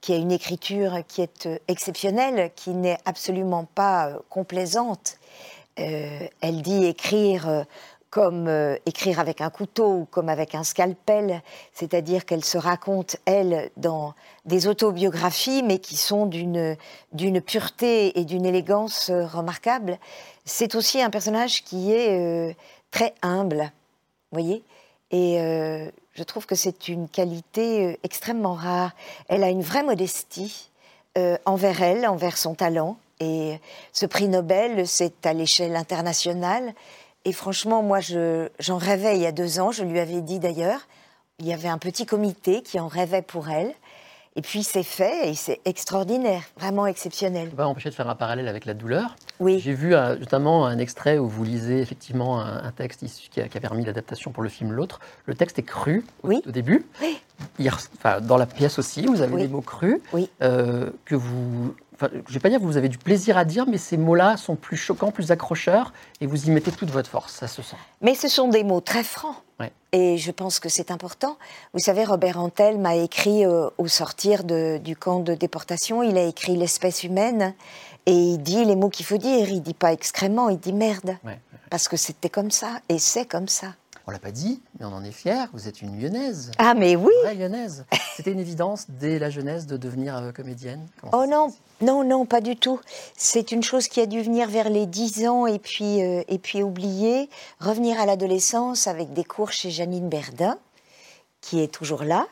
qui 0.00 0.12
a 0.12 0.16
une 0.16 0.32
écriture 0.32 0.98
qui 1.06 1.22
est 1.22 1.46
euh, 1.46 1.56
exceptionnelle, 1.68 2.50
qui 2.56 2.70
n'est 2.70 2.98
absolument 3.04 3.64
pas 3.64 4.08
euh, 4.08 4.18
complaisante. 4.28 5.18
Elle 5.76 6.60
dit 6.60 6.84
écrire 6.84 7.64
comme 8.10 8.50
écrire 8.84 9.18
avec 9.18 9.40
un 9.40 9.48
couteau 9.48 10.00
ou 10.00 10.04
comme 10.04 10.28
avec 10.28 10.54
un 10.54 10.62
scalpel, 10.62 11.40
c'est-à-dire 11.72 12.26
qu'elle 12.26 12.44
se 12.44 12.58
raconte, 12.58 13.16
elle, 13.24 13.70
dans 13.78 14.12
des 14.44 14.66
autobiographies, 14.66 15.62
mais 15.62 15.78
qui 15.78 15.96
sont 15.96 16.26
d'une 16.26 16.76
pureté 17.40 18.18
et 18.18 18.26
d'une 18.26 18.44
élégance 18.44 19.10
remarquables. 19.10 19.98
C'est 20.44 20.74
aussi 20.74 21.00
un 21.00 21.08
personnage 21.08 21.62
qui 21.62 21.92
est 21.92 22.54
très 22.90 23.14
humble, 23.22 23.72
voyez 24.32 24.62
Et 25.12 25.38
je 26.20 26.24
trouve 26.24 26.44
que 26.44 26.54
c'est 26.54 26.88
une 26.88 27.08
qualité 27.08 27.86
euh, 27.86 27.96
extrêmement 28.02 28.52
rare. 28.52 28.90
Elle 29.28 29.42
a 29.42 29.48
une 29.48 29.62
vraie 29.62 29.82
modestie 29.82 30.68
euh, 31.16 31.38
envers 31.46 31.80
elle, 31.80 32.06
envers 32.06 32.36
son 32.36 32.54
talent. 32.54 32.98
Et 33.20 33.58
ce 33.94 34.04
prix 34.04 34.28
Nobel, 34.28 34.86
c'est 34.86 35.24
à 35.24 35.32
l'échelle 35.32 35.74
internationale. 35.76 36.74
Et 37.24 37.32
franchement, 37.32 37.82
moi, 37.82 38.00
je- 38.00 38.50
j'en 38.58 38.76
rêvais 38.76 39.16
il 39.16 39.22
y 39.22 39.26
a 39.26 39.32
deux 39.32 39.60
ans. 39.60 39.72
Je 39.72 39.82
lui 39.82 39.98
avais 39.98 40.20
dit 40.20 40.38
d'ailleurs. 40.40 40.80
Il 41.38 41.46
y 41.46 41.54
avait 41.54 41.68
un 41.68 41.78
petit 41.78 42.04
comité 42.04 42.60
qui 42.60 42.78
en 42.78 42.86
rêvait 42.88 43.22
pour 43.22 43.48
elle. 43.48 43.72
Et 44.36 44.42
puis 44.42 44.62
c'est 44.62 44.84
fait 44.84 45.28
et 45.28 45.34
c'est 45.34 45.60
extraordinaire, 45.64 46.42
vraiment 46.56 46.86
exceptionnel. 46.86 47.48
On 47.52 47.56
va 47.56 47.66
empêcher 47.66 47.90
de 47.90 47.94
faire 47.96 48.08
un 48.08 48.14
parallèle 48.14 48.46
avec 48.46 48.64
la 48.64 48.74
douleur. 48.74 49.16
Oui, 49.40 49.58
J'ai 49.58 49.74
vu 49.74 49.92
euh, 49.94 50.16
notamment 50.16 50.66
un 50.66 50.78
extrait 50.78 51.18
où 51.18 51.28
vous 51.28 51.42
lisez 51.42 51.80
effectivement 51.80 52.40
un, 52.40 52.62
un 52.62 52.70
texte 52.70 53.02
issu- 53.02 53.28
qui 53.28 53.40
a, 53.40 53.48
qui 53.48 53.58
a 53.58 53.60
permis 53.60 53.84
l'adaptation 53.84 54.30
pour 54.30 54.44
le 54.44 54.48
film 54.48 54.70
L'autre. 54.72 55.00
Le 55.26 55.34
texte 55.34 55.58
est 55.58 55.64
cru 55.64 56.04
au, 56.22 56.28
Oui. 56.28 56.42
au 56.46 56.52
début. 56.52 56.86
Oui. 57.02 57.18
Enfin, 57.98 58.20
dans 58.20 58.36
la 58.36 58.46
pièce 58.46 58.78
aussi, 58.78 59.04
vous 59.06 59.20
avez 59.20 59.34
Oui. 59.34 59.42
des 59.42 59.48
mots 59.48 59.62
crus 59.62 59.98
oui, 60.12 60.30
euh, 60.42 60.90
que 61.06 61.16
vous 61.16 61.74
enfin, 62.00 62.10
je 62.28 62.32
vais 62.34 62.40
pas 62.40 62.48
dire 62.48 62.58
que 62.60 62.64
vous 62.64 62.76
avez 62.76 62.88
du 62.88 62.98
plaisir 62.98 63.36
à 63.36 63.44
dire, 63.44 63.66
mais 63.68 63.78
ces 63.78 63.96
mots-là 63.96 64.36
sont 64.36 64.56
plus 64.56 64.76
choquants, 64.76 65.10
plus 65.10 65.30
accrocheurs, 65.30 65.92
et 66.20 66.26
vous 66.26 66.46
y 66.46 66.50
mettez 66.50 66.72
toute 66.72 66.90
votre 66.90 67.10
force, 67.10 67.34
ça 67.34 67.48
se 67.48 67.62
sent. 67.62 67.76
Mais 68.00 68.14
ce 68.14 68.28
sont 68.28 68.48
des 68.48 68.64
mots 68.64 68.80
très 68.80 69.04
francs. 69.04 69.36
Ouais. 69.58 69.72
Et 69.92 70.16
je 70.16 70.30
pense 70.30 70.58
que 70.60 70.68
c'est 70.70 70.90
important. 70.90 71.36
Vous 71.74 71.80
savez, 71.80 72.04
Robert 72.04 72.38
Antel 72.40 72.78
m'a 72.78 72.96
écrit 72.96 73.44
euh, 73.44 73.68
au 73.76 73.88
sortir 73.88 74.44
de- 74.44 74.78
du 74.82 74.96
camp 74.96 75.20
de 75.20 75.34
déportation, 75.34 76.02
il 76.02 76.16
a 76.16 76.22
écrit 76.22 76.56
l'espèce 76.56 77.04
humaine, 77.04 77.54
et 78.06 78.12
il 78.14 78.38
dit 78.38 78.64
les 78.64 78.76
mots 78.76 78.88
qu'il 78.88 79.04
faut 79.04 79.18
dire. 79.18 79.50
Il 79.50 79.60
dit 79.62 79.74
pas 79.74 79.92
excrément, 79.92 80.48
il 80.48 80.58
dit 80.58 80.72
merde. 80.72 81.16
Ouais. 81.24 81.38
Parce 81.68 81.86
que 81.88 81.96
c'était 81.98 82.30
comme 82.30 82.50
ça, 82.50 82.78
et 82.88 82.98
c'est 82.98 83.26
comme 83.26 83.46
ça. 83.48 83.74
On 84.10 84.12
l'a 84.12 84.18
pas 84.18 84.32
dit, 84.32 84.60
mais 84.76 84.86
on 84.86 84.92
en 84.92 85.04
est 85.04 85.12
fiers. 85.12 85.44
Vous 85.52 85.68
êtes 85.68 85.82
une 85.82 85.96
lyonnaise. 85.96 86.50
Ah, 86.58 86.74
mais 86.74 86.96
oui 86.96 87.12
Vraie 87.22 87.36
lyonnaise. 87.36 87.84
C'était 88.16 88.32
une 88.32 88.40
évidence 88.40 88.86
dès 88.88 89.20
la 89.20 89.30
jeunesse 89.30 89.68
de 89.68 89.76
devenir 89.76 90.16
euh, 90.16 90.32
comédienne. 90.32 90.84
Comment 91.00 91.12
Oh 91.16 91.26
non, 91.26 91.54
non, 91.80 92.02
non, 92.02 92.26
pas 92.26 92.40
du 92.40 92.56
tout. 92.56 92.80
C'est 93.16 93.52
une 93.52 93.62
chose 93.62 93.86
qui 93.86 94.00
a 94.00 94.06
dû 94.06 94.20
venir 94.20 94.48
vers 94.48 94.68
les 94.68 94.86
10 94.86 95.28
ans 95.28 95.46
et 95.46 95.60
puis, 95.60 96.02
euh, 96.02 96.24
et 96.26 96.40
puis 96.40 96.60
oublier, 96.64 97.30
revenir 97.60 98.00
à 98.00 98.06
l'adolescence 98.06 98.88
avec 98.88 99.12
des 99.12 99.22
cours 99.22 99.52
chez 99.52 99.70
Janine 99.70 100.08
Berdin, 100.08 100.58
qui 101.40 101.60
est 101.60 101.72
toujours 101.72 102.02
là. 102.02 102.26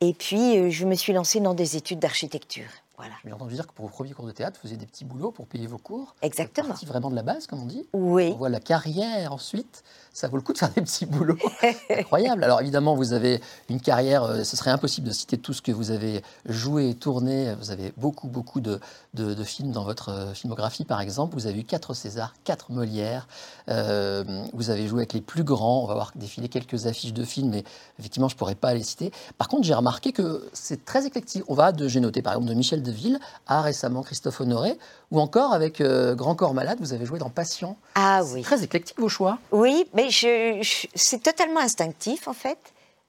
Et 0.00 0.14
puis, 0.14 0.58
euh, 0.58 0.68
je 0.68 0.84
me 0.84 0.96
suis 0.96 1.12
lancée 1.12 1.38
dans 1.38 1.54
des 1.54 1.76
études 1.76 2.00
d'architecture. 2.00 2.70
Voilà. 3.00 3.14
J'ai 3.24 3.32
entendu 3.32 3.54
dire 3.54 3.66
que 3.66 3.72
pour 3.72 3.86
vos 3.86 3.90
premiers 3.90 4.12
cours 4.12 4.26
de 4.26 4.30
théâtre, 4.32 4.58
vous 4.58 4.62
faisiez 4.68 4.76
des 4.76 4.84
petits 4.86 5.04
boulots 5.06 5.30
pour 5.30 5.46
payer 5.46 5.66
vos 5.66 5.78
cours. 5.78 6.14
Exactement. 6.20 6.64
C'est 6.66 6.72
parti 6.72 6.86
vraiment 6.86 7.08
de 7.10 7.14
la 7.16 7.22
base, 7.22 7.46
comme 7.46 7.62
on 7.62 7.66
dit. 7.66 7.86
Oui. 7.94 8.30
On 8.34 8.36
voit 8.38 8.48
la 8.50 8.60
carrière 8.60 9.32
ensuite. 9.32 9.82
Ça 10.12 10.26
vaut 10.28 10.36
le 10.36 10.42
coup 10.42 10.52
de 10.52 10.58
faire 10.58 10.70
des 10.70 10.82
petits 10.82 11.06
boulots. 11.06 11.38
Incroyable. 11.90 12.44
Alors 12.44 12.60
évidemment, 12.60 12.94
vous 12.96 13.12
avez 13.12 13.40
une 13.68 13.80
carrière, 13.80 14.24
euh, 14.24 14.44
ce 14.44 14.56
serait 14.56 14.70
impossible 14.72 15.06
de 15.06 15.12
citer 15.12 15.38
tout 15.38 15.52
ce 15.52 15.62
que 15.62 15.72
vous 15.72 15.90
avez 15.92 16.22
joué, 16.46 16.94
tourné. 16.94 17.54
Vous 17.54 17.70
avez 17.70 17.92
beaucoup, 17.96 18.26
beaucoup 18.28 18.60
de, 18.60 18.80
de- 19.14 19.32
de 19.34 19.44
films 19.44 19.70
dans 19.72 19.84
votre 19.84 20.08
euh, 20.10 20.34
filmographie, 20.34 20.84
par 20.84 21.00
exemple. 21.00 21.34
Vous 21.34 21.46
avez 21.46 21.60
eu 21.60 21.64
quatre 21.64 21.94
Césars, 21.94 22.34
quatre 22.44 22.70
Molières. 22.72 23.28
Euh, 23.68 24.24
vous 24.52 24.70
avez 24.70 24.86
joué 24.88 25.00
avec 25.00 25.12
les 25.12 25.20
plus 25.20 25.44
grands. 25.44 25.84
On 25.84 25.86
va 25.86 25.94
voir 25.94 26.12
défiler 26.16 26.48
quelques 26.48 26.86
affiches 26.86 27.12
de 27.12 27.24
films, 27.24 27.50
mais 27.50 27.64
effectivement, 27.98 28.28
je 28.28 28.34
ne 28.34 28.38
pourrais 28.38 28.54
pas 28.56 28.74
les 28.74 28.82
citer. 28.82 29.12
Par 29.38 29.48
contre, 29.48 29.64
j'ai 29.64 29.74
remarqué 29.74 30.12
que 30.12 30.48
c'est 30.52 30.84
très 30.84 31.06
éclectique. 31.06 31.44
On 31.48 31.54
va 31.54 31.72
de, 31.72 31.86
j'ai 31.88 32.00
noté 32.00 32.20
par 32.20 32.32
exemple, 32.34 32.48
de 32.48 32.54
Michel 32.54 32.82
Deville 32.90 33.18
à 33.46 33.62
récemment 33.62 34.02
Christophe 34.02 34.40
Honoré, 34.40 34.78
ou 35.10 35.20
encore 35.20 35.52
avec 35.52 35.80
euh, 35.80 36.14
Grand 36.14 36.34
Corps 36.34 36.54
Malade, 36.54 36.78
vous 36.80 36.92
avez 36.92 37.06
joué 37.06 37.18
dans 37.18 37.30
Passion. 37.30 37.76
Ah 37.94 38.22
oui. 38.24 38.42
Très 38.42 38.62
éclectique 38.62 38.98
vos 39.00 39.08
choix. 39.08 39.38
Oui, 39.52 39.86
mais 39.94 40.10
je, 40.10 40.58
je- 40.62 40.86
c'est 40.94 41.22
totalement 41.22 41.60
instinctif 41.60 42.28
en 42.28 42.32
fait. 42.34 42.58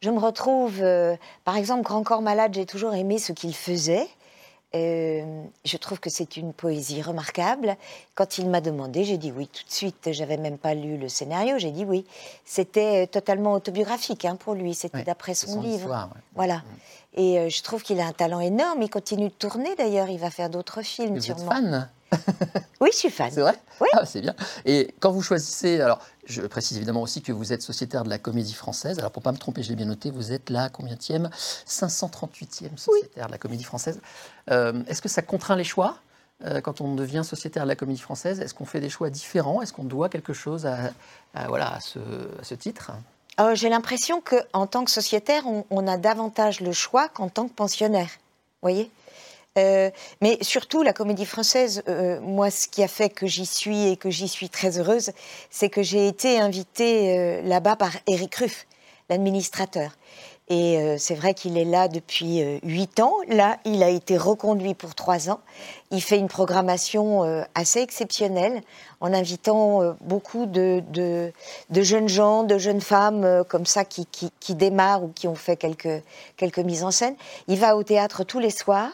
Je 0.01 0.09
me 0.09 0.19
retrouve, 0.19 0.79
euh, 0.81 1.15
par 1.45 1.57
exemple, 1.57 1.83
Grand 1.83 2.01
Corps 2.03 2.21
Malade, 2.23 2.53
j'ai 2.55 2.65
toujours 2.65 2.93
aimé 2.95 3.19
ce 3.19 3.33
qu'il 3.33 3.53
faisait. 3.55 4.07
Euh, 4.73 5.43
je 5.65 5.75
trouve 5.77 5.99
que 5.99 6.09
c'est 6.09 6.37
une 6.37 6.53
poésie 6.53 7.01
remarquable. 7.01 7.75
Quand 8.15 8.37
il 8.37 8.47
m'a 8.49 8.61
demandé, 8.61 9.03
j'ai 9.03 9.17
dit 9.17 9.31
oui 9.35 9.47
tout 9.47 9.65
de 9.65 9.71
suite. 9.71 10.09
J'avais 10.11 10.37
même 10.37 10.57
pas 10.57 10.73
lu 10.73 10.97
le 10.97 11.09
scénario, 11.09 11.57
j'ai 11.57 11.71
dit 11.71 11.83
oui. 11.83 12.05
C'était 12.45 13.03
euh, 13.03 13.05
totalement 13.05 13.53
autobiographique 13.53 14.23
hein, 14.23 14.37
pour 14.37 14.53
lui. 14.53 14.73
C'était 14.73 14.99
Ouais, 14.99 15.03
d'après 15.03 15.33
son, 15.33 15.47
son 15.55 15.61
livre. 15.61 15.75
histoire, 15.79 16.07
ouais. 16.15 16.21
Voilà. 16.35 16.61
Et 17.15 17.37
euh, 17.39 17.49
je 17.49 17.61
trouve 17.63 17.83
qu'il 17.83 17.99
a 17.99 18.05
un 18.05 18.13
talent 18.13 18.39
énorme. 18.39 18.81
Il 18.81 18.89
continue 18.89 19.27
de 19.27 19.33
tourner 19.33 19.75
d'ailleurs. 19.75 20.09
Il 20.09 20.19
va 20.19 20.31
faire 20.31 20.49
d'autres 20.49 20.81
films 20.83 21.15
Vous 21.17 21.31
êtes 21.31 21.37
sûrement. 21.37 21.51
fan? 21.51 21.89
Oui, 22.79 22.89
je 22.91 22.97
suis 22.97 23.09
fan. 23.09 23.29
C'est 23.31 23.41
vrai? 23.41 23.55
Oui. 23.79 23.87
Ah, 23.93 24.05
c'est 24.05 24.21
bien. 24.21 24.33
Et 24.65 24.93
quand 24.99 25.11
vous 25.11 25.21
choisissez, 25.21 25.79
alors 25.81 25.99
je 26.25 26.41
précise 26.41 26.77
évidemment 26.77 27.01
aussi 27.01 27.21
que 27.21 27.31
vous 27.31 27.53
êtes 27.53 27.61
sociétaire 27.61 28.03
de 28.03 28.09
la 28.09 28.17
Comédie 28.17 28.53
Française. 28.53 28.99
Alors 28.99 29.11
pour 29.11 29.21
pas 29.23 29.31
me 29.31 29.37
tromper, 29.37 29.63
je 29.63 29.69
l'ai 29.69 29.75
bien 29.75 29.85
noté, 29.85 30.11
vous 30.11 30.31
êtes 30.31 30.49
la 30.49 30.69
combienième 30.69 31.29
538e 31.67 32.77
sociétaire 32.77 33.27
de 33.27 33.31
la 33.31 33.37
Comédie 33.37 33.63
Française. 33.63 33.99
Euh, 34.49 34.83
Est-ce 34.87 35.01
que 35.01 35.09
ça 35.09 35.21
contraint 35.21 35.55
les 35.55 35.63
choix 35.63 35.97
euh, 36.45 36.61
quand 36.61 36.81
on 36.81 36.95
devient 36.95 37.23
sociétaire 37.23 37.63
de 37.63 37.67
la 37.69 37.75
Comédie 37.75 38.01
Française? 38.01 38.39
Est-ce 38.39 38.53
qu'on 38.53 38.65
fait 38.65 38.79
des 38.79 38.89
choix 38.89 39.09
différents? 39.09 39.61
Est-ce 39.61 39.73
qu'on 39.73 39.83
doit 39.83 40.09
quelque 40.09 40.33
chose 40.33 40.65
à, 40.65 40.77
à- 41.33 41.47
voilà, 41.47 41.75
à, 41.75 41.79
ce, 41.79 41.99
à 41.99 42.43
ce 42.43 42.55
titre? 42.55 42.91
Euh, 43.39 43.55
J'ai 43.55 43.69
l'impression 43.69 44.21
qu'en 44.21 44.67
tant 44.67 44.83
que 44.85 44.91
sociétaire, 44.91 45.47
on, 45.47 45.65
on 45.69 45.87
a 45.87 45.97
davantage 45.97 46.59
le 46.61 46.71
choix 46.73 47.07
qu'en 47.09 47.29
tant 47.29 47.47
que 47.47 47.53
pensionnaire. 47.53 48.09
Vous 48.61 48.69
voyez? 48.69 48.91
Euh, 49.57 49.89
mais 50.21 50.37
surtout, 50.41 50.81
la 50.81 50.93
comédie 50.93 51.25
française, 51.25 51.83
euh, 51.89 52.21
moi, 52.21 52.49
ce 52.49 52.67
qui 52.67 52.83
a 52.83 52.87
fait 52.87 53.09
que 53.09 53.27
j'y 53.27 53.45
suis 53.45 53.89
et 53.89 53.97
que 53.97 54.09
j'y 54.09 54.27
suis 54.27 54.49
très 54.49 54.79
heureuse, 54.79 55.11
c'est 55.49 55.69
que 55.69 55.83
j'ai 55.83 56.07
été 56.07 56.39
invitée 56.39 57.17
euh, 57.17 57.41
là-bas 57.41 57.75
par 57.75 57.91
Éric 58.07 58.35
Ruff, 58.35 58.65
l'administrateur. 59.09 59.91
Et 60.51 60.77
euh, 60.77 60.97
c'est 60.97 61.15
vrai 61.15 61.33
qu'il 61.33 61.57
est 61.57 61.63
là 61.63 61.87
depuis 61.87 62.43
euh, 62.43 62.59
huit 62.63 62.99
ans. 62.99 63.13
Là, 63.29 63.57
il 63.63 63.83
a 63.83 63.89
été 63.89 64.17
reconduit 64.17 64.73
pour 64.73 64.95
trois 64.95 65.29
ans. 65.29 65.39
Il 65.91 66.01
fait 66.01 66.17
une 66.17 66.27
programmation 66.27 67.23
euh, 67.23 67.43
assez 67.55 67.79
exceptionnelle 67.79 68.61
en 68.99 69.13
invitant 69.13 69.81
euh, 69.81 69.93
beaucoup 70.01 70.47
de, 70.47 70.83
jeunes 71.71 72.09
gens, 72.09 72.43
de 72.43 72.57
jeunes 72.57 72.81
femmes 72.81 73.23
euh, 73.23 73.45
comme 73.45 73.65
ça 73.65 73.85
qui 73.85 74.55
démarrent 74.55 75.03
ou 75.03 75.07
qui 75.07 75.29
ont 75.29 75.35
fait 75.35 75.55
quelques, 75.55 76.03
quelques 76.35 76.59
mises 76.59 76.83
en 76.83 76.91
scène. 76.91 77.15
Il 77.47 77.57
va 77.57 77.77
au 77.77 77.83
théâtre 77.83 78.25
tous 78.25 78.39
les 78.39 78.49
soirs. 78.49 78.91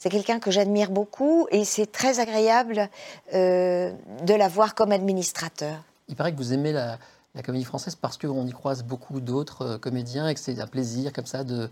C'est 0.00 0.08
quelqu'un 0.08 0.40
que 0.40 0.50
j'admire 0.50 0.90
beaucoup 0.90 1.46
et 1.50 1.66
c'est 1.66 1.92
très 1.92 2.20
agréable 2.20 2.88
euh, 3.34 3.92
de 4.22 4.32
la 4.32 4.48
voir 4.48 4.74
comme 4.74 4.92
administrateur. 4.92 5.76
Il 6.08 6.16
paraît 6.16 6.32
que 6.32 6.38
vous 6.38 6.54
aimez 6.54 6.72
la, 6.72 6.98
la 7.34 7.42
comédie 7.42 7.66
française 7.66 7.96
parce 7.96 8.16
qu'on 8.16 8.46
y 8.46 8.50
croise 8.50 8.82
beaucoup 8.82 9.20
d'autres 9.20 9.62
euh, 9.62 9.78
comédiens 9.78 10.26
et 10.26 10.32
que 10.32 10.40
c'est 10.40 10.58
un 10.58 10.66
plaisir 10.66 11.12
comme 11.12 11.26
ça 11.26 11.44
de, 11.44 11.68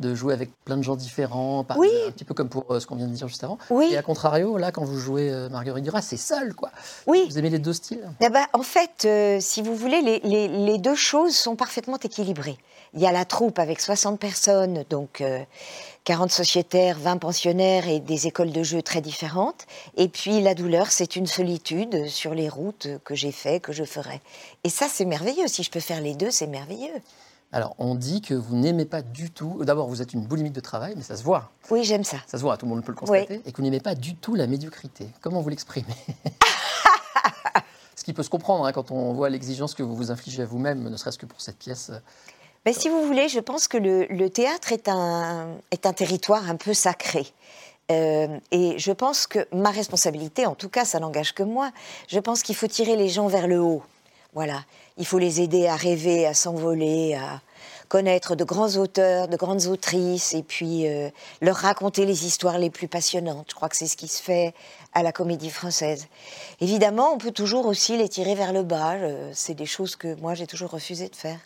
de 0.00 0.14
jouer 0.14 0.34
avec 0.34 0.50
plein 0.64 0.76
de 0.76 0.82
gens 0.82 0.96
différents, 0.96 1.64
par- 1.64 1.78
Oui. 1.78 1.88
un 2.08 2.10
petit 2.10 2.24
peu 2.24 2.34
comme 2.34 2.48
pour 2.48 2.64
euh, 2.70 2.80
ce 2.80 2.86
qu'on 2.86 2.96
vient 2.96 3.06
de 3.06 3.12
dire 3.14 3.28
juste 3.28 3.44
avant. 3.44 3.58
Oui. 3.70 3.88
Et 3.92 3.96
à 3.96 4.02
contrario, 4.02 4.56
là, 4.58 4.72
quand 4.72 4.84
vous 4.84 4.98
jouez 4.98 5.30
euh, 5.30 5.48
Marguerite 5.48 5.84
Duras, 5.84 6.02
c'est 6.02 6.16
seul, 6.16 6.54
quoi. 6.54 6.70
Oui. 7.06 7.24
Vous 7.28 7.38
aimez 7.38 7.50
les 7.50 7.58
deux 7.58 7.72
styles? 7.72 8.08
Eh 8.20 8.28
ben, 8.28 8.44
en 8.52 8.62
fait, 8.62 9.04
euh, 9.04 9.38
si 9.40 9.62
vous 9.62 9.76
voulez, 9.76 10.00
les, 10.02 10.18
les- 10.24 10.48
les 10.48 10.78
deux 10.78 10.96
choses 10.96 11.36
sont 11.36 11.54
parfaitement 11.56 11.98
équilibrées. 11.98 12.58
Il 12.94 13.00
y 13.00 13.06
a 13.06 13.12
la 13.12 13.24
troupe 13.24 13.58
avec 13.58 13.80
60 13.80 14.18
personnes, 14.20 14.84
donc 14.90 15.22
euh, 15.22 15.38
40 16.04 16.30
sociétaires, 16.30 16.98
20 16.98 17.16
pensionnaires 17.18 17.88
et 17.88 18.00
des 18.00 18.26
écoles 18.26 18.50
de 18.52 18.62
jeu 18.62 18.82
très 18.82 19.00
différentes. 19.00 19.66
Et 19.96 20.08
puis 20.08 20.42
la 20.42 20.54
douleur, 20.54 20.90
c'est 20.90 21.16
une 21.16 21.26
solitude 21.26 22.08
sur 22.08 22.34
les 22.34 22.48
routes 22.50 22.88
que 23.04 23.14
j'ai 23.14 23.32
fait, 23.32 23.60
que 23.60 23.72
je 23.72 23.84
ferai. 23.84 24.20
Et 24.64 24.68
ça, 24.68 24.88
c'est 24.92 25.06
merveilleux. 25.06 25.46
Si 25.48 25.62
je 25.62 25.70
peux 25.70 25.80
faire 25.80 26.00
les 26.02 26.14
deux, 26.14 26.30
c'est 26.30 26.46
merveilleux. 26.48 26.92
Alors, 27.52 27.74
on 27.78 27.94
dit 27.94 28.22
que 28.22 28.32
vous 28.32 28.56
n'aimez 28.56 28.86
pas 28.86 29.02
du 29.02 29.30
tout. 29.30 29.62
D'abord, 29.64 29.86
vous 29.86 30.00
êtes 30.00 30.14
une 30.14 30.24
boulimique 30.24 30.54
de 30.54 30.60
travail, 30.60 30.94
mais 30.96 31.02
ça 31.02 31.16
se 31.16 31.22
voit. 31.22 31.50
Oui, 31.70 31.84
j'aime 31.84 32.02
ça. 32.02 32.16
Ça 32.26 32.38
se 32.38 32.42
voit, 32.42 32.56
tout 32.56 32.64
le 32.64 32.70
monde 32.70 32.82
peut 32.82 32.92
le 32.92 32.96
constater. 32.96 33.42
Et 33.44 33.52
que 33.52 33.58
vous 33.58 33.62
n'aimez 33.62 33.80
pas 33.80 33.94
du 33.94 34.14
tout 34.16 34.34
la 34.34 34.46
médiocrité. 34.46 35.08
Comment 35.20 35.42
vous 35.42 35.50
l'exprimez? 35.50 35.86
Ce 37.94 38.04
qui 38.04 38.14
peut 38.14 38.22
se 38.22 38.30
comprendre 38.30 38.64
hein, 38.64 38.72
quand 38.72 38.90
on 38.90 39.12
voit 39.12 39.28
l'exigence 39.28 39.74
que 39.74 39.82
vous 39.82 39.94
vous 39.94 40.10
infligez 40.10 40.42
à 40.42 40.46
vous-même, 40.46 40.88
ne 40.88 40.96
serait-ce 40.96 41.18
que 41.18 41.26
pour 41.26 41.40
cette 41.40 41.58
pièce. 41.58 41.92
Ben, 42.64 42.72
si 42.72 42.88
vous 42.88 43.06
voulez, 43.06 43.28
je 43.28 43.38
pense 43.38 43.68
que 43.68 43.76
le, 43.76 44.06
le 44.06 44.30
théâtre 44.30 44.72
est 44.72 44.88
un, 44.88 45.48
est 45.70 45.84
un 45.84 45.92
territoire 45.92 46.48
un 46.48 46.56
peu 46.56 46.72
sacré. 46.72 47.26
Euh, 47.90 48.38
et 48.50 48.78
je 48.78 48.92
pense 48.92 49.26
que 49.26 49.46
ma 49.52 49.70
responsabilité, 49.70 50.46
en 50.46 50.54
tout 50.54 50.68
cas, 50.68 50.84
ça 50.84 51.00
n'engage 51.00 51.34
que 51.34 51.42
moi, 51.42 51.70
je 52.08 52.18
pense 52.18 52.42
qu'il 52.42 52.54
faut 52.54 52.66
tirer 52.66 52.96
les 52.96 53.08
gens 53.08 53.26
vers 53.26 53.46
le 53.46 53.60
haut. 53.60 53.82
Voilà. 54.32 54.64
Il 54.96 55.06
faut 55.06 55.18
les 55.18 55.40
aider 55.40 55.66
à 55.66 55.76
rêver, 55.76 56.26
à 56.26 56.34
s'envoler, 56.34 57.14
à 57.14 57.40
connaître 57.88 58.34
de 58.34 58.44
grands 58.44 58.76
auteurs, 58.76 59.28
de 59.28 59.36
grandes 59.36 59.66
autrices, 59.66 60.32
et 60.32 60.42
puis 60.42 60.86
euh, 60.86 61.10
leur 61.42 61.56
raconter 61.56 62.06
les 62.06 62.24
histoires 62.24 62.58
les 62.58 62.70
plus 62.70 62.88
passionnantes. 62.88 63.46
Je 63.50 63.54
crois 63.54 63.68
que 63.68 63.76
c'est 63.76 63.86
ce 63.86 63.98
qui 63.98 64.08
se 64.08 64.22
fait 64.22 64.54
à 64.94 65.02
la 65.02 65.12
comédie 65.12 65.50
française. 65.50 66.06
Évidemment, 66.60 67.12
on 67.12 67.18
peut 67.18 67.32
toujours 67.32 67.66
aussi 67.66 67.96
les 67.98 68.08
tirer 68.08 68.34
vers 68.34 68.54
le 68.54 68.62
bas. 68.62 68.94
euh, 68.94 69.30
C'est 69.34 69.54
des 69.54 69.66
choses 69.66 69.96
que 69.96 70.14
moi, 70.14 70.34
j'ai 70.34 70.46
toujours 70.46 70.70
refusé 70.70 71.08
de 71.10 71.16
faire. 71.16 71.38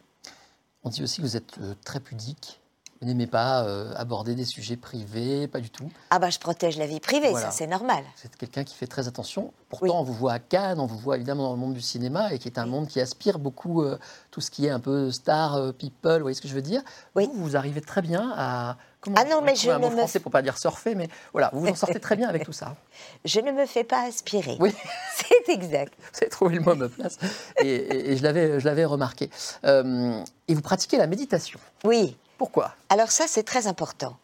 On 0.85 0.91
dit 0.91 1.03
aussi 1.03 1.17
que 1.17 1.23
vous 1.23 1.37
êtes 1.37 1.59
euh, 1.61 1.75
très 1.85 1.99
pudique. 1.99 2.61
Vous 3.01 3.07
n'aimez 3.07 3.27
pas 3.27 3.65
euh, 3.65 3.93
aborder 3.97 4.35
des 4.35 4.45
sujets 4.47 4.77
privés, 4.77 5.49
pas 5.49 5.61
du 5.61 5.69
tout. 5.69 5.91
Ah 6.11 6.19
bah 6.19 6.31
je 6.31 6.39
protège 6.39 6.79
la 6.79 6.87
vie 6.87 6.99
privée, 7.01 7.29
Voilà. 7.31 7.47
ça 7.51 7.53
c'est 7.53 7.67
normal. 7.67 8.03
Vous 8.17 8.27
êtes 8.27 8.37
quelqu'un 8.37 8.65
qui 8.65 8.75
fait 8.75 8.87
très 8.87 9.07
attention. 9.07 9.53
Pourtant, 9.69 10.01
on 10.01 10.03
vous 10.03 10.15
voit 10.15 10.33
à 10.33 10.39
Cannes, 10.39 10.81
on 10.81 10.87
vous 10.87 10.97
voit 10.97 11.17
évidemment 11.17 11.45
dans 11.45 11.53
le 11.53 11.59
monde 11.59 11.75
du 11.75 11.83
cinéma, 11.83 12.33
et 12.33 12.39
qui 12.39 12.49
est 12.49 12.59
un 12.59 12.65
monde 12.67 12.87
qui 12.89 13.01
aspire 13.01 13.39
beaucoup 13.39 13.83
euh, 13.83 13.99
tout 14.31 14.41
ce 14.41 14.51
qui 14.51 14.65
est 14.67 14.71
un 14.71 14.81
peu 14.81 15.11
star, 15.11 15.57
euh, 15.57 15.73
people, 15.73 16.15
vous 16.15 16.21
voyez 16.23 16.35
ce 16.35 16.41
que 16.41 16.49
je 16.49 16.55
veux 16.55 16.63
dire? 16.63 16.81
Oui. 17.15 17.29
Vous, 17.35 17.45
vous 17.45 17.57
arrivez 17.57 17.81
très 17.83 18.01
bien 18.01 18.33
à... 18.37 18.77
Comment 19.03 19.17
Ah 19.21 19.25
non, 19.25 19.39
on 19.41 19.43
mais 19.43 19.55
je 19.57 19.71
un 19.71 19.79
ne 19.79 19.89
me- 19.89 19.97
français 19.97 20.19
pour 20.21 20.33
pas 20.33 20.41
dire 20.43 20.57
surfer, 20.57 20.95
mais 20.95 21.09
voilà, 21.33 21.51
vous 21.53 21.61
vous 21.61 21.69
en 21.69 21.75
sortez 21.75 22.01
très 22.01 22.17
bien 22.17 22.29
avec 22.29 22.45
tout 22.45 22.53
ça. 22.53 22.77
Je 23.27 23.41
ne 23.41 23.53
me 23.53 23.67
fais 23.67 23.85
pas 23.85 24.07
aspirer. 24.07 24.57
Oui. 24.59 24.73
C'est 25.15 25.53
exact. 25.53 25.93
Vous 26.13 26.19
avez 26.23 26.31
trouvé 26.31 26.55
le 26.57 26.61
mot 26.63 26.71
à 26.71 26.75
ma 26.77 26.89
place. 26.89 27.19
Et, 27.61 27.69
et- 27.69 28.13
et 28.13 28.17
je 28.17 28.23
l'avais 28.23 28.59
je 28.59 28.65
l'avais 28.65 28.85
remarqué. 28.85 29.29
Euh, 29.65 30.19
et 30.49 30.55
vous 30.55 30.63
pratiquez 30.63 30.97
la 30.97 31.07
méditation? 31.07 31.59
Oui. 31.85 32.17
Pourquoi? 32.39 32.75
Alors 32.89 33.11
ça 33.11 33.27
c'est 33.27 33.43
très 33.43 33.67
important. 33.67 34.17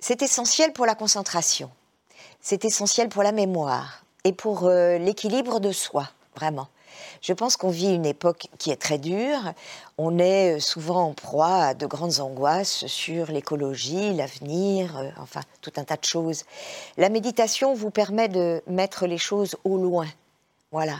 C'est 0.00 0.22
essentiel 0.22 0.72
pour 0.72 0.86
la 0.86 0.94
concentration. 0.94 1.70
C'est 2.40 2.64
essentiel 2.64 3.08
pour 3.10 3.22
la 3.22 3.32
mémoire 3.32 4.04
et 4.24 4.32
pour 4.32 4.64
euh, 4.64 4.96
l'équilibre 4.98 5.60
de 5.60 5.72
soi, 5.72 6.08
vraiment. 6.34 6.68
Je 7.20 7.32
pense 7.34 7.56
qu'on 7.56 7.68
vit 7.68 7.94
une 7.94 8.06
époque 8.06 8.48
qui 8.58 8.70
est 8.70 8.80
très 8.80 8.98
dure. 8.98 9.52
On 9.98 10.18
est 10.18 10.56
euh, 10.56 10.60
souvent 10.60 11.08
en 11.08 11.12
proie 11.12 11.64
à 11.64 11.74
de 11.74 11.86
grandes 11.86 12.20
angoisses 12.20 12.86
sur 12.86 13.30
l'écologie, 13.30 14.14
l'avenir, 14.14 14.96
euh, 14.96 15.10
enfin 15.18 15.40
tout 15.60 15.72
un 15.76 15.84
tas 15.84 15.96
de 15.96 16.04
choses. 16.04 16.44
La 16.96 17.10
méditation 17.10 17.74
vous 17.74 17.90
permet 17.90 18.28
de 18.28 18.62
mettre 18.66 19.06
les 19.06 19.18
choses 19.18 19.56
au 19.64 19.76
loin. 19.76 20.06
Voilà. 20.72 20.96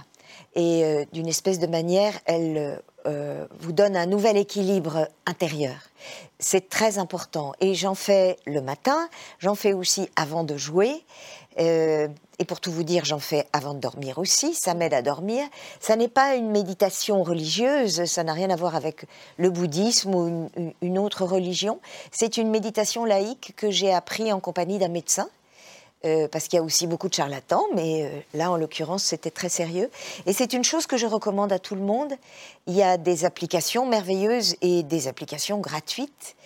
Et 0.55 1.07
d'une 1.13 1.29
espèce 1.29 1.59
de 1.59 1.67
manière, 1.67 2.15
elle 2.25 2.81
vous 3.05 3.73
donne 3.73 3.97
un 3.97 4.07
nouvel 4.07 4.37
équilibre 4.37 5.09
intérieur. 5.27 5.91
C'est 6.39 6.69
très 6.69 6.99
important. 6.99 7.53
Et 7.61 7.75
j'en 7.75 7.95
fais 7.95 8.37
le 8.47 8.61
matin, 8.61 9.09
j'en 9.39 9.55
fais 9.55 9.73
aussi 9.73 10.09
avant 10.17 10.45
de 10.45 10.57
jouer. 10.57 11.05
Euh, 11.59 12.09
et 12.39 12.45
pour 12.45 12.61
tout 12.61 12.73
vous 12.73 12.85
dire, 12.85 13.05
j'en 13.05 13.19
fais 13.19 13.47
avant 13.53 13.75
de 13.75 13.81
dormir 13.81 14.19
aussi, 14.19 14.55
ça 14.55 14.73
m'aide 14.73 14.95
à 14.95 15.03
dormir. 15.03 15.45
Ça 15.81 15.97
n'est 15.97 16.09
pas 16.09 16.37
une 16.37 16.51
méditation 16.51 17.23
religieuse, 17.23 18.05
ça 18.07 18.25
n'a 18.25 18.33
rien 18.33 18.49
à 18.51 18.57
voir 18.57 18.77
avec 18.77 19.05
le 19.37 19.51
bouddhisme 19.51 20.15
ou 20.15 20.51
une, 20.81 20.99
autre 20.99 21.25
religion. 21.25 21.81
C'est 22.13 22.39
une 22.39 22.49
méditation 22.49 23.05
laïque 23.05 23.53
que 23.57 23.71
j'ai 23.71 23.93
appris 23.93 24.33
en 24.33 24.41
compagnie 24.41 24.79
d'un 24.79 24.89
médecin. 24.89 25.29
Euh, 26.07 26.29
parce 26.29 26.49
qu'il 26.49 26.57
y 26.57 26.61
a 26.61 26.63
aussi 26.63 26.87
beaucoup 26.87 27.11
de 27.11 27.15
charlatans, 27.15 27.65
mais 27.75 28.05
euh, 28.05 28.21
là, 28.33 28.51
en 28.51 28.57
l'occurrence, 28.57 29.03
c'était 29.03 29.31
très 29.31 29.51
sérieux. 29.51 29.91
Et 30.25 30.33
c'est 30.33 30.55
une 30.55 30.65
chose 30.65 30.87
que 30.87 30.97
je 30.97 31.07
recommande 31.07 31.53
à 31.53 31.59
tout 31.59 31.75
le 31.75 31.83
monde. 31.83 32.15
Il 32.67 32.75
y 32.75 32.83
a 32.83 32.97
des 32.97 33.27
applications 33.27 33.87
merveilleuses 33.87 34.57
et 34.63 34.83
des 34.83 35.09
applications 35.09 35.59
gratuites. 35.59 36.37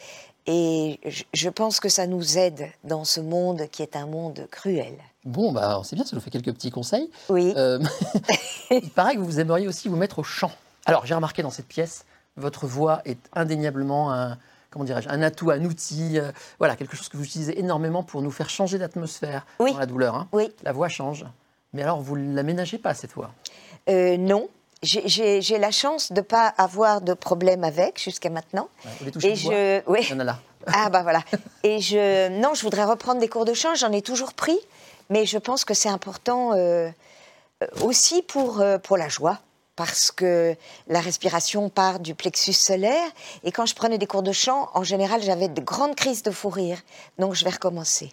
Et 0.47 0.99
je 1.33 1.49
pense 1.49 1.79
que 1.79 1.89
ça 1.89 2.09
nous 2.09 2.37
aide 2.37 2.69
dans 2.83 3.05
ce 3.05 3.21
monde 3.21 3.69
qui 3.71 3.83
est 3.83 3.95
un 3.95 4.07
monde 4.07 4.47
cruel. 4.51 4.99
Bon, 5.25 5.53
bah, 5.53 5.81
c'est 5.85 5.95
bien, 5.95 6.05
ça 6.05 6.17
nous 6.17 6.21
fait 6.21 6.31
quelques 6.31 6.53
petits 6.53 6.73
conseils. 6.73 7.09
Oui. 7.29 7.55
Euh, 7.57 7.79
il 8.71 8.91
paraît 8.91 9.15
que 9.15 9.21
vous 9.21 9.39
aimeriez 9.39 9.69
aussi 9.69 9.89
vous 9.89 9.97
mettre 9.97 10.19
au 10.19 10.25
chant. 10.25 10.51
Alors, 10.85 11.07
j'ai 11.07 11.15
remarqué 11.15 11.43
dans 11.43 11.51
cette 11.51 11.69
pièce, 11.69 12.05
votre 12.37 12.67
voix 12.67 13.01
est 13.05 13.19
indéniablement 13.33 14.13
un, 14.13 14.37
comment 14.75 14.85
dirais-je, 14.85 15.09
un 15.09 15.23
atout, 15.23 15.51
un 15.51 15.65
outil, 15.65 16.19
euh, 16.19 16.33
voilà, 16.59 16.75
quelque 16.75 16.97
chose 16.97 17.09
que 17.09 17.17
vous 17.17 17.25
utilisez 17.25 17.59
énormément 17.61 18.03
pour 18.03 18.21
nous 18.23 18.33
faire 18.33 18.51
changer 18.51 18.77
d'atmosphère 18.77 19.47
dans 19.61 19.79
la 19.79 19.87
douleur. 19.87 20.17
Hein. 20.17 20.29
Oui. 20.33 20.53
La 20.65 20.73
voix 20.73 20.89
change. 20.89 21.25
Mais 21.73 21.83
alors, 21.83 22.01
vous 22.01 22.19
ne 22.19 22.35
l'aménagez 22.35 22.79
pas, 22.79 22.93
cette 22.93 23.13
voix? 23.13 23.31
Euh, 23.89 24.17
Non, 24.17 24.49
j'ai 24.83 25.59
la 25.59 25.71
chance 25.71 26.11
de 26.11 26.17
ne 26.17 26.25
pas 26.25 26.49
avoir 26.49 27.01
de 27.01 27.15
problème 27.15 27.63
avec 27.63 28.03
jusqu'à 28.03 28.31
maintenant. 28.31 28.69
et 29.23 29.37
je, 29.37 29.81
oui. 29.87 30.01
Il 30.03 30.11
y 30.11 30.15
en 30.15 30.21
a 30.21 30.25
là. 30.25 30.41
Ah 30.67 30.89
bah 30.91 31.03
voilà. 31.03 31.23
Et 31.63 31.81
je, 31.81 32.29
non, 32.41 32.55
je 32.55 32.63
voudrais 32.63 32.85
reprendre 32.85 33.21
des 33.21 33.29
cours 33.29 33.45
de 33.45 33.55
chant. 33.55 33.75
J'en 33.75 33.93
ai 33.93 34.03
toujours 34.03 34.33
pris, 34.33 34.59
mais 35.11 35.27
je 35.27 35.39
pense 35.39 35.65
que 35.65 35.75
c'est 35.75 35.91
important 35.91 36.53
euh, 36.55 36.91
aussi 37.83 38.23
pour 38.23 38.65
pour 38.83 38.97
la 38.97 39.09
joie, 39.09 39.41
parce 39.77 40.11
que 40.13 40.57
la 40.87 41.01
respiration 41.01 41.69
part 41.69 42.01
du 42.01 42.15
plexus 42.15 42.53
solaire. 42.53 43.07
Et 43.43 43.53
quand 43.53 43.67
je 43.67 43.75
prenais 43.75 43.99
des 43.99 44.07
cours 44.07 44.23
de 44.23 44.33
chant, 44.33 44.71
en 44.75 44.83
général, 44.85 45.23
j'avais 45.23 45.49
de 45.49 45.61
grandes 45.61 45.95
crises 45.97 46.23
de 46.23 46.31
fou 46.31 46.49
rire. 46.49 46.79
Donc 47.19 47.35
je 47.35 47.45
vais 47.45 47.51
recommencer. 47.51 48.13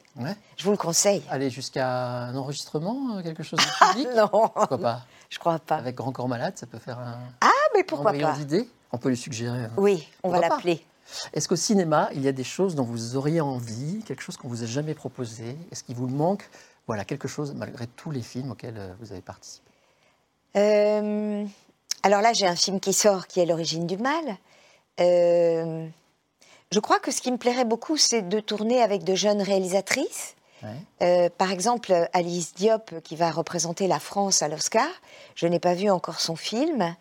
Je 0.58 0.64
vous 0.64 0.72
le 0.72 0.78
conseille. 0.78 1.24
Aller 1.30 1.50
jusqu'à 1.50 1.88
un 1.88 2.36
enregistrement, 2.36 3.18
euh, 3.18 3.22
quelque 3.24 3.44
chose 3.44 3.60
de 3.60 3.86
public? 3.92 4.08
Non. 4.16 4.28
Pourquoi 4.54 4.78
pas? 4.78 5.02
Je 5.30 5.40
crois 5.40 5.60
pas. 5.60 5.78
Avec 5.78 5.96
Grand 5.96 6.12
Corps 6.12 6.28
Malade, 6.28 6.58
ça 6.58 6.66
peut 6.66 6.80
faire 6.80 7.00
un. 7.00 7.18
Ah, 7.42 7.50
mais 7.76 7.84
pourquoi 7.84 8.14
pas? 8.14 8.34
d'idées 8.34 8.68
On 8.92 8.98
peut 8.98 9.10
lui 9.10 9.18
suggérer. 9.18 9.66
Hein. 9.66 9.72
Oui, 9.78 10.08
on 10.24 10.30
va 10.30 10.40
l'appeler. 10.40 10.86
Est-ce 11.34 11.48
qu'au 11.48 11.56
cinéma, 11.56 12.10
il 12.14 12.22
y 12.22 12.28
a 12.28 12.32
des 12.32 12.44
choses 12.44 12.76
dont 12.76 12.84
vous 12.84 13.16
auriez 13.16 13.42
envie, 13.42 14.02
quelque 14.04 14.22
chose 14.22 14.38
qu'on 14.38 14.48
vous 14.48 14.64
a 14.64 14.66
jamais 14.66 14.94
proposé? 14.94 15.58
Est-ce 15.72 15.84
qu'il 15.84 15.96
vous 15.96 16.08
manque 16.08 16.50
Voilà, 16.88 17.06
quelque 17.06 17.28
chose 17.28 17.54
malgré 17.56 17.88
tous 17.88 18.12
les 18.12 18.22
films 18.22 18.52
auxquels 18.52 18.78
euh, 18.78 18.94
vous 19.00 19.12
avez 19.12 19.22
participé? 19.22 19.71
Euh, 20.56 21.46
alors 22.04 22.22
là, 22.22 22.34
j'ai 22.34 22.48
un 22.48 22.56
film 22.56 22.80
qui 22.80 22.94
sort 22.94 23.28
qui 23.28 23.40
est 23.40 23.46
L'origine 23.46 23.88
du 23.88 23.98
mal. 23.98 24.38
Euh, 25.00 25.88
je 26.72 26.80
crois 26.80 27.00
que 27.00 27.12
ce 27.12 27.22
qui 27.22 27.32
me 27.32 27.38
plairait 27.38 27.66
beaucoup, 27.66 27.98
c'est 27.98 28.28
de 28.28 28.40
tourner 28.40 28.82
avec 28.82 29.04
de 29.04 29.16
jeunes 29.16 29.42
réalisatrices 29.42 30.36
euh, 31.02 31.30
par 31.38 31.52
exemple, 31.52 32.08
Alice 32.14 32.54
Diop, 32.54 33.02
qui 33.04 33.16
va 33.16 33.32
représenter 33.32 33.88
la 33.88 34.00
France 34.00 34.42
à 34.42 34.48
l'Oscar, 34.48 34.88
je 35.36 35.48
n'ai 35.48 35.60
pas 35.60 35.74
vu 35.74 35.90
encore 35.90 36.20
son 36.20 36.36
film, 36.36 36.96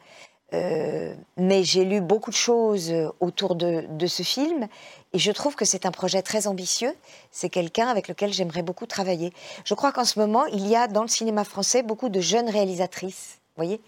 euh, 0.52 1.14
mais 1.37 1.62
j'ai 1.62 1.85
lu 1.85 2.00
beaucoup 2.00 2.30
de 2.30 2.37
choses 2.37 2.92
autour 3.21 3.54
de, 3.54 4.07
ce 4.07 4.23
film, 4.23 4.66
et 5.12 5.19
je 5.19 5.30
trouve 5.30 5.57
que 5.57 5.64
c'est 5.64 5.87
un 5.87 5.90
projet 5.90 6.23
très 6.23 6.47
ambitieux. 6.47 6.95
C'est 7.30 7.50
quelqu'un 7.50 7.88
avec 7.88 8.09
lequel 8.09 8.33
j'aimerais 8.33 8.62
beaucoup 8.62 8.87
travailler. 8.87 9.33
Je 9.64 9.75
crois 9.75 9.92
qu'en 9.92 10.04
ce 10.04 10.19
moment, 10.19 10.47
il 10.47 10.66
y 10.66 10.76
a 10.76 10.88
dans 10.88 11.02
le 11.02 11.09
cinéma 11.09 11.45
français 11.45 11.83
beaucoup 11.83 12.09
de 12.09 12.21
jeunes 12.21 12.49
réalisatrices, 12.49 13.39
voyez 13.57 13.80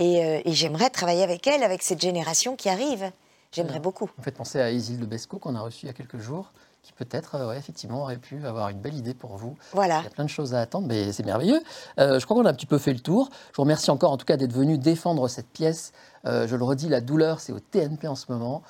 euh, 0.00 0.40
et, 0.44 0.52
j'aimerais 0.52 0.90
travailler 0.90 1.22
avec 1.22 1.46
elles, 1.46 1.62
avec 1.62 1.82
cette 1.82 2.00
génération 2.00 2.56
qui 2.56 2.68
arrive. 2.68 3.10
J'aimerais 3.52 3.80
beaucoup. 3.80 4.08
Vous 4.16 4.22
faites 4.22 4.36
penser 4.36 4.60
à 4.60 4.70
Isilde 4.70 5.04
Besco 5.04 5.38
qu'on 5.38 5.56
a 5.56 5.60
reçu 5.60 5.84
il 5.84 5.86
y 5.88 5.90
a 5.90 5.92
quelques 5.92 6.18
jours 6.18 6.52
qui 6.82 6.92
peut-être, 6.92 7.34
euh, 7.34 7.52
effectivement, 7.52 8.02
aurait 8.02 8.16
pu 8.16 8.44
avoir 8.46 8.68
une 8.68 8.80
belle 8.80 8.94
idée 8.94 9.14
pour 9.14 9.36
vous. 9.36 9.56
Voilà. 9.72 10.00
Il 10.00 10.04
y 10.04 10.06
a 10.06 10.10
plein 10.10 10.24
de 10.24 10.30
choses 10.30 10.54
à 10.54 10.60
attendre, 10.60 10.86
mais 10.88 11.12
c'est 11.12 11.24
merveilleux. 11.24 11.60
Euh, 11.98 12.18
je 12.18 12.24
crois 12.24 12.36
qu'on 12.36 12.46
a 12.46 12.50
un 12.50 12.54
petit 12.54 12.66
peu 12.66 12.78
fait 12.78 12.92
le 12.92 13.00
tour. 13.00 13.28
Je 13.50 13.56
vous 13.56 13.62
remercie 13.62 13.90
encore, 13.90 14.12
en 14.12 14.16
tout 14.16 14.24
cas, 14.24 14.36
d'être 14.36 14.52
venu 14.52 14.78
défendre 14.78 15.28
cette 15.28 15.48
pièce. 15.48 15.92
Euh, 16.24 16.46
je 16.46 16.56
le 16.56 16.64
redis, 16.64 16.88
la 16.88 17.00
douleur, 17.00 17.40
c'est 17.40 17.52
au 17.52 17.60
TNP 17.60 18.08
en 18.08 18.14
ce 18.14 18.32
moment. 18.32 18.62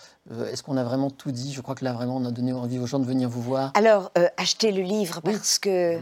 Est-ce 0.50 0.62
qu'on 0.62 0.76
a 0.76 0.84
vraiment 0.84 1.10
tout 1.10 1.30
dit? 1.30 1.52
Je 1.52 1.60
crois 1.60 1.74
que 1.74 1.84
là, 1.84 1.92
vraiment, 1.92 2.16
on 2.16 2.24
a 2.24 2.30
donné 2.30 2.52
envie 2.52 2.78
aux 2.78 2.86
gens 2.86 2.98
de 2.98 3.06
venir 3.06 3.28
vous 3.28 3.42
voir. 3.42 3.72
Alors, 3.74 4.10
achetez 4.36 4.72
le 4.72 4.82
livre 4.82 5.20
parce 5.20 5.58
que 5.58 5.98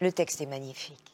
le 0.00 0.12
texte 0.12 0.40
est 0.40 0.46
magnifique. 0.46 1.13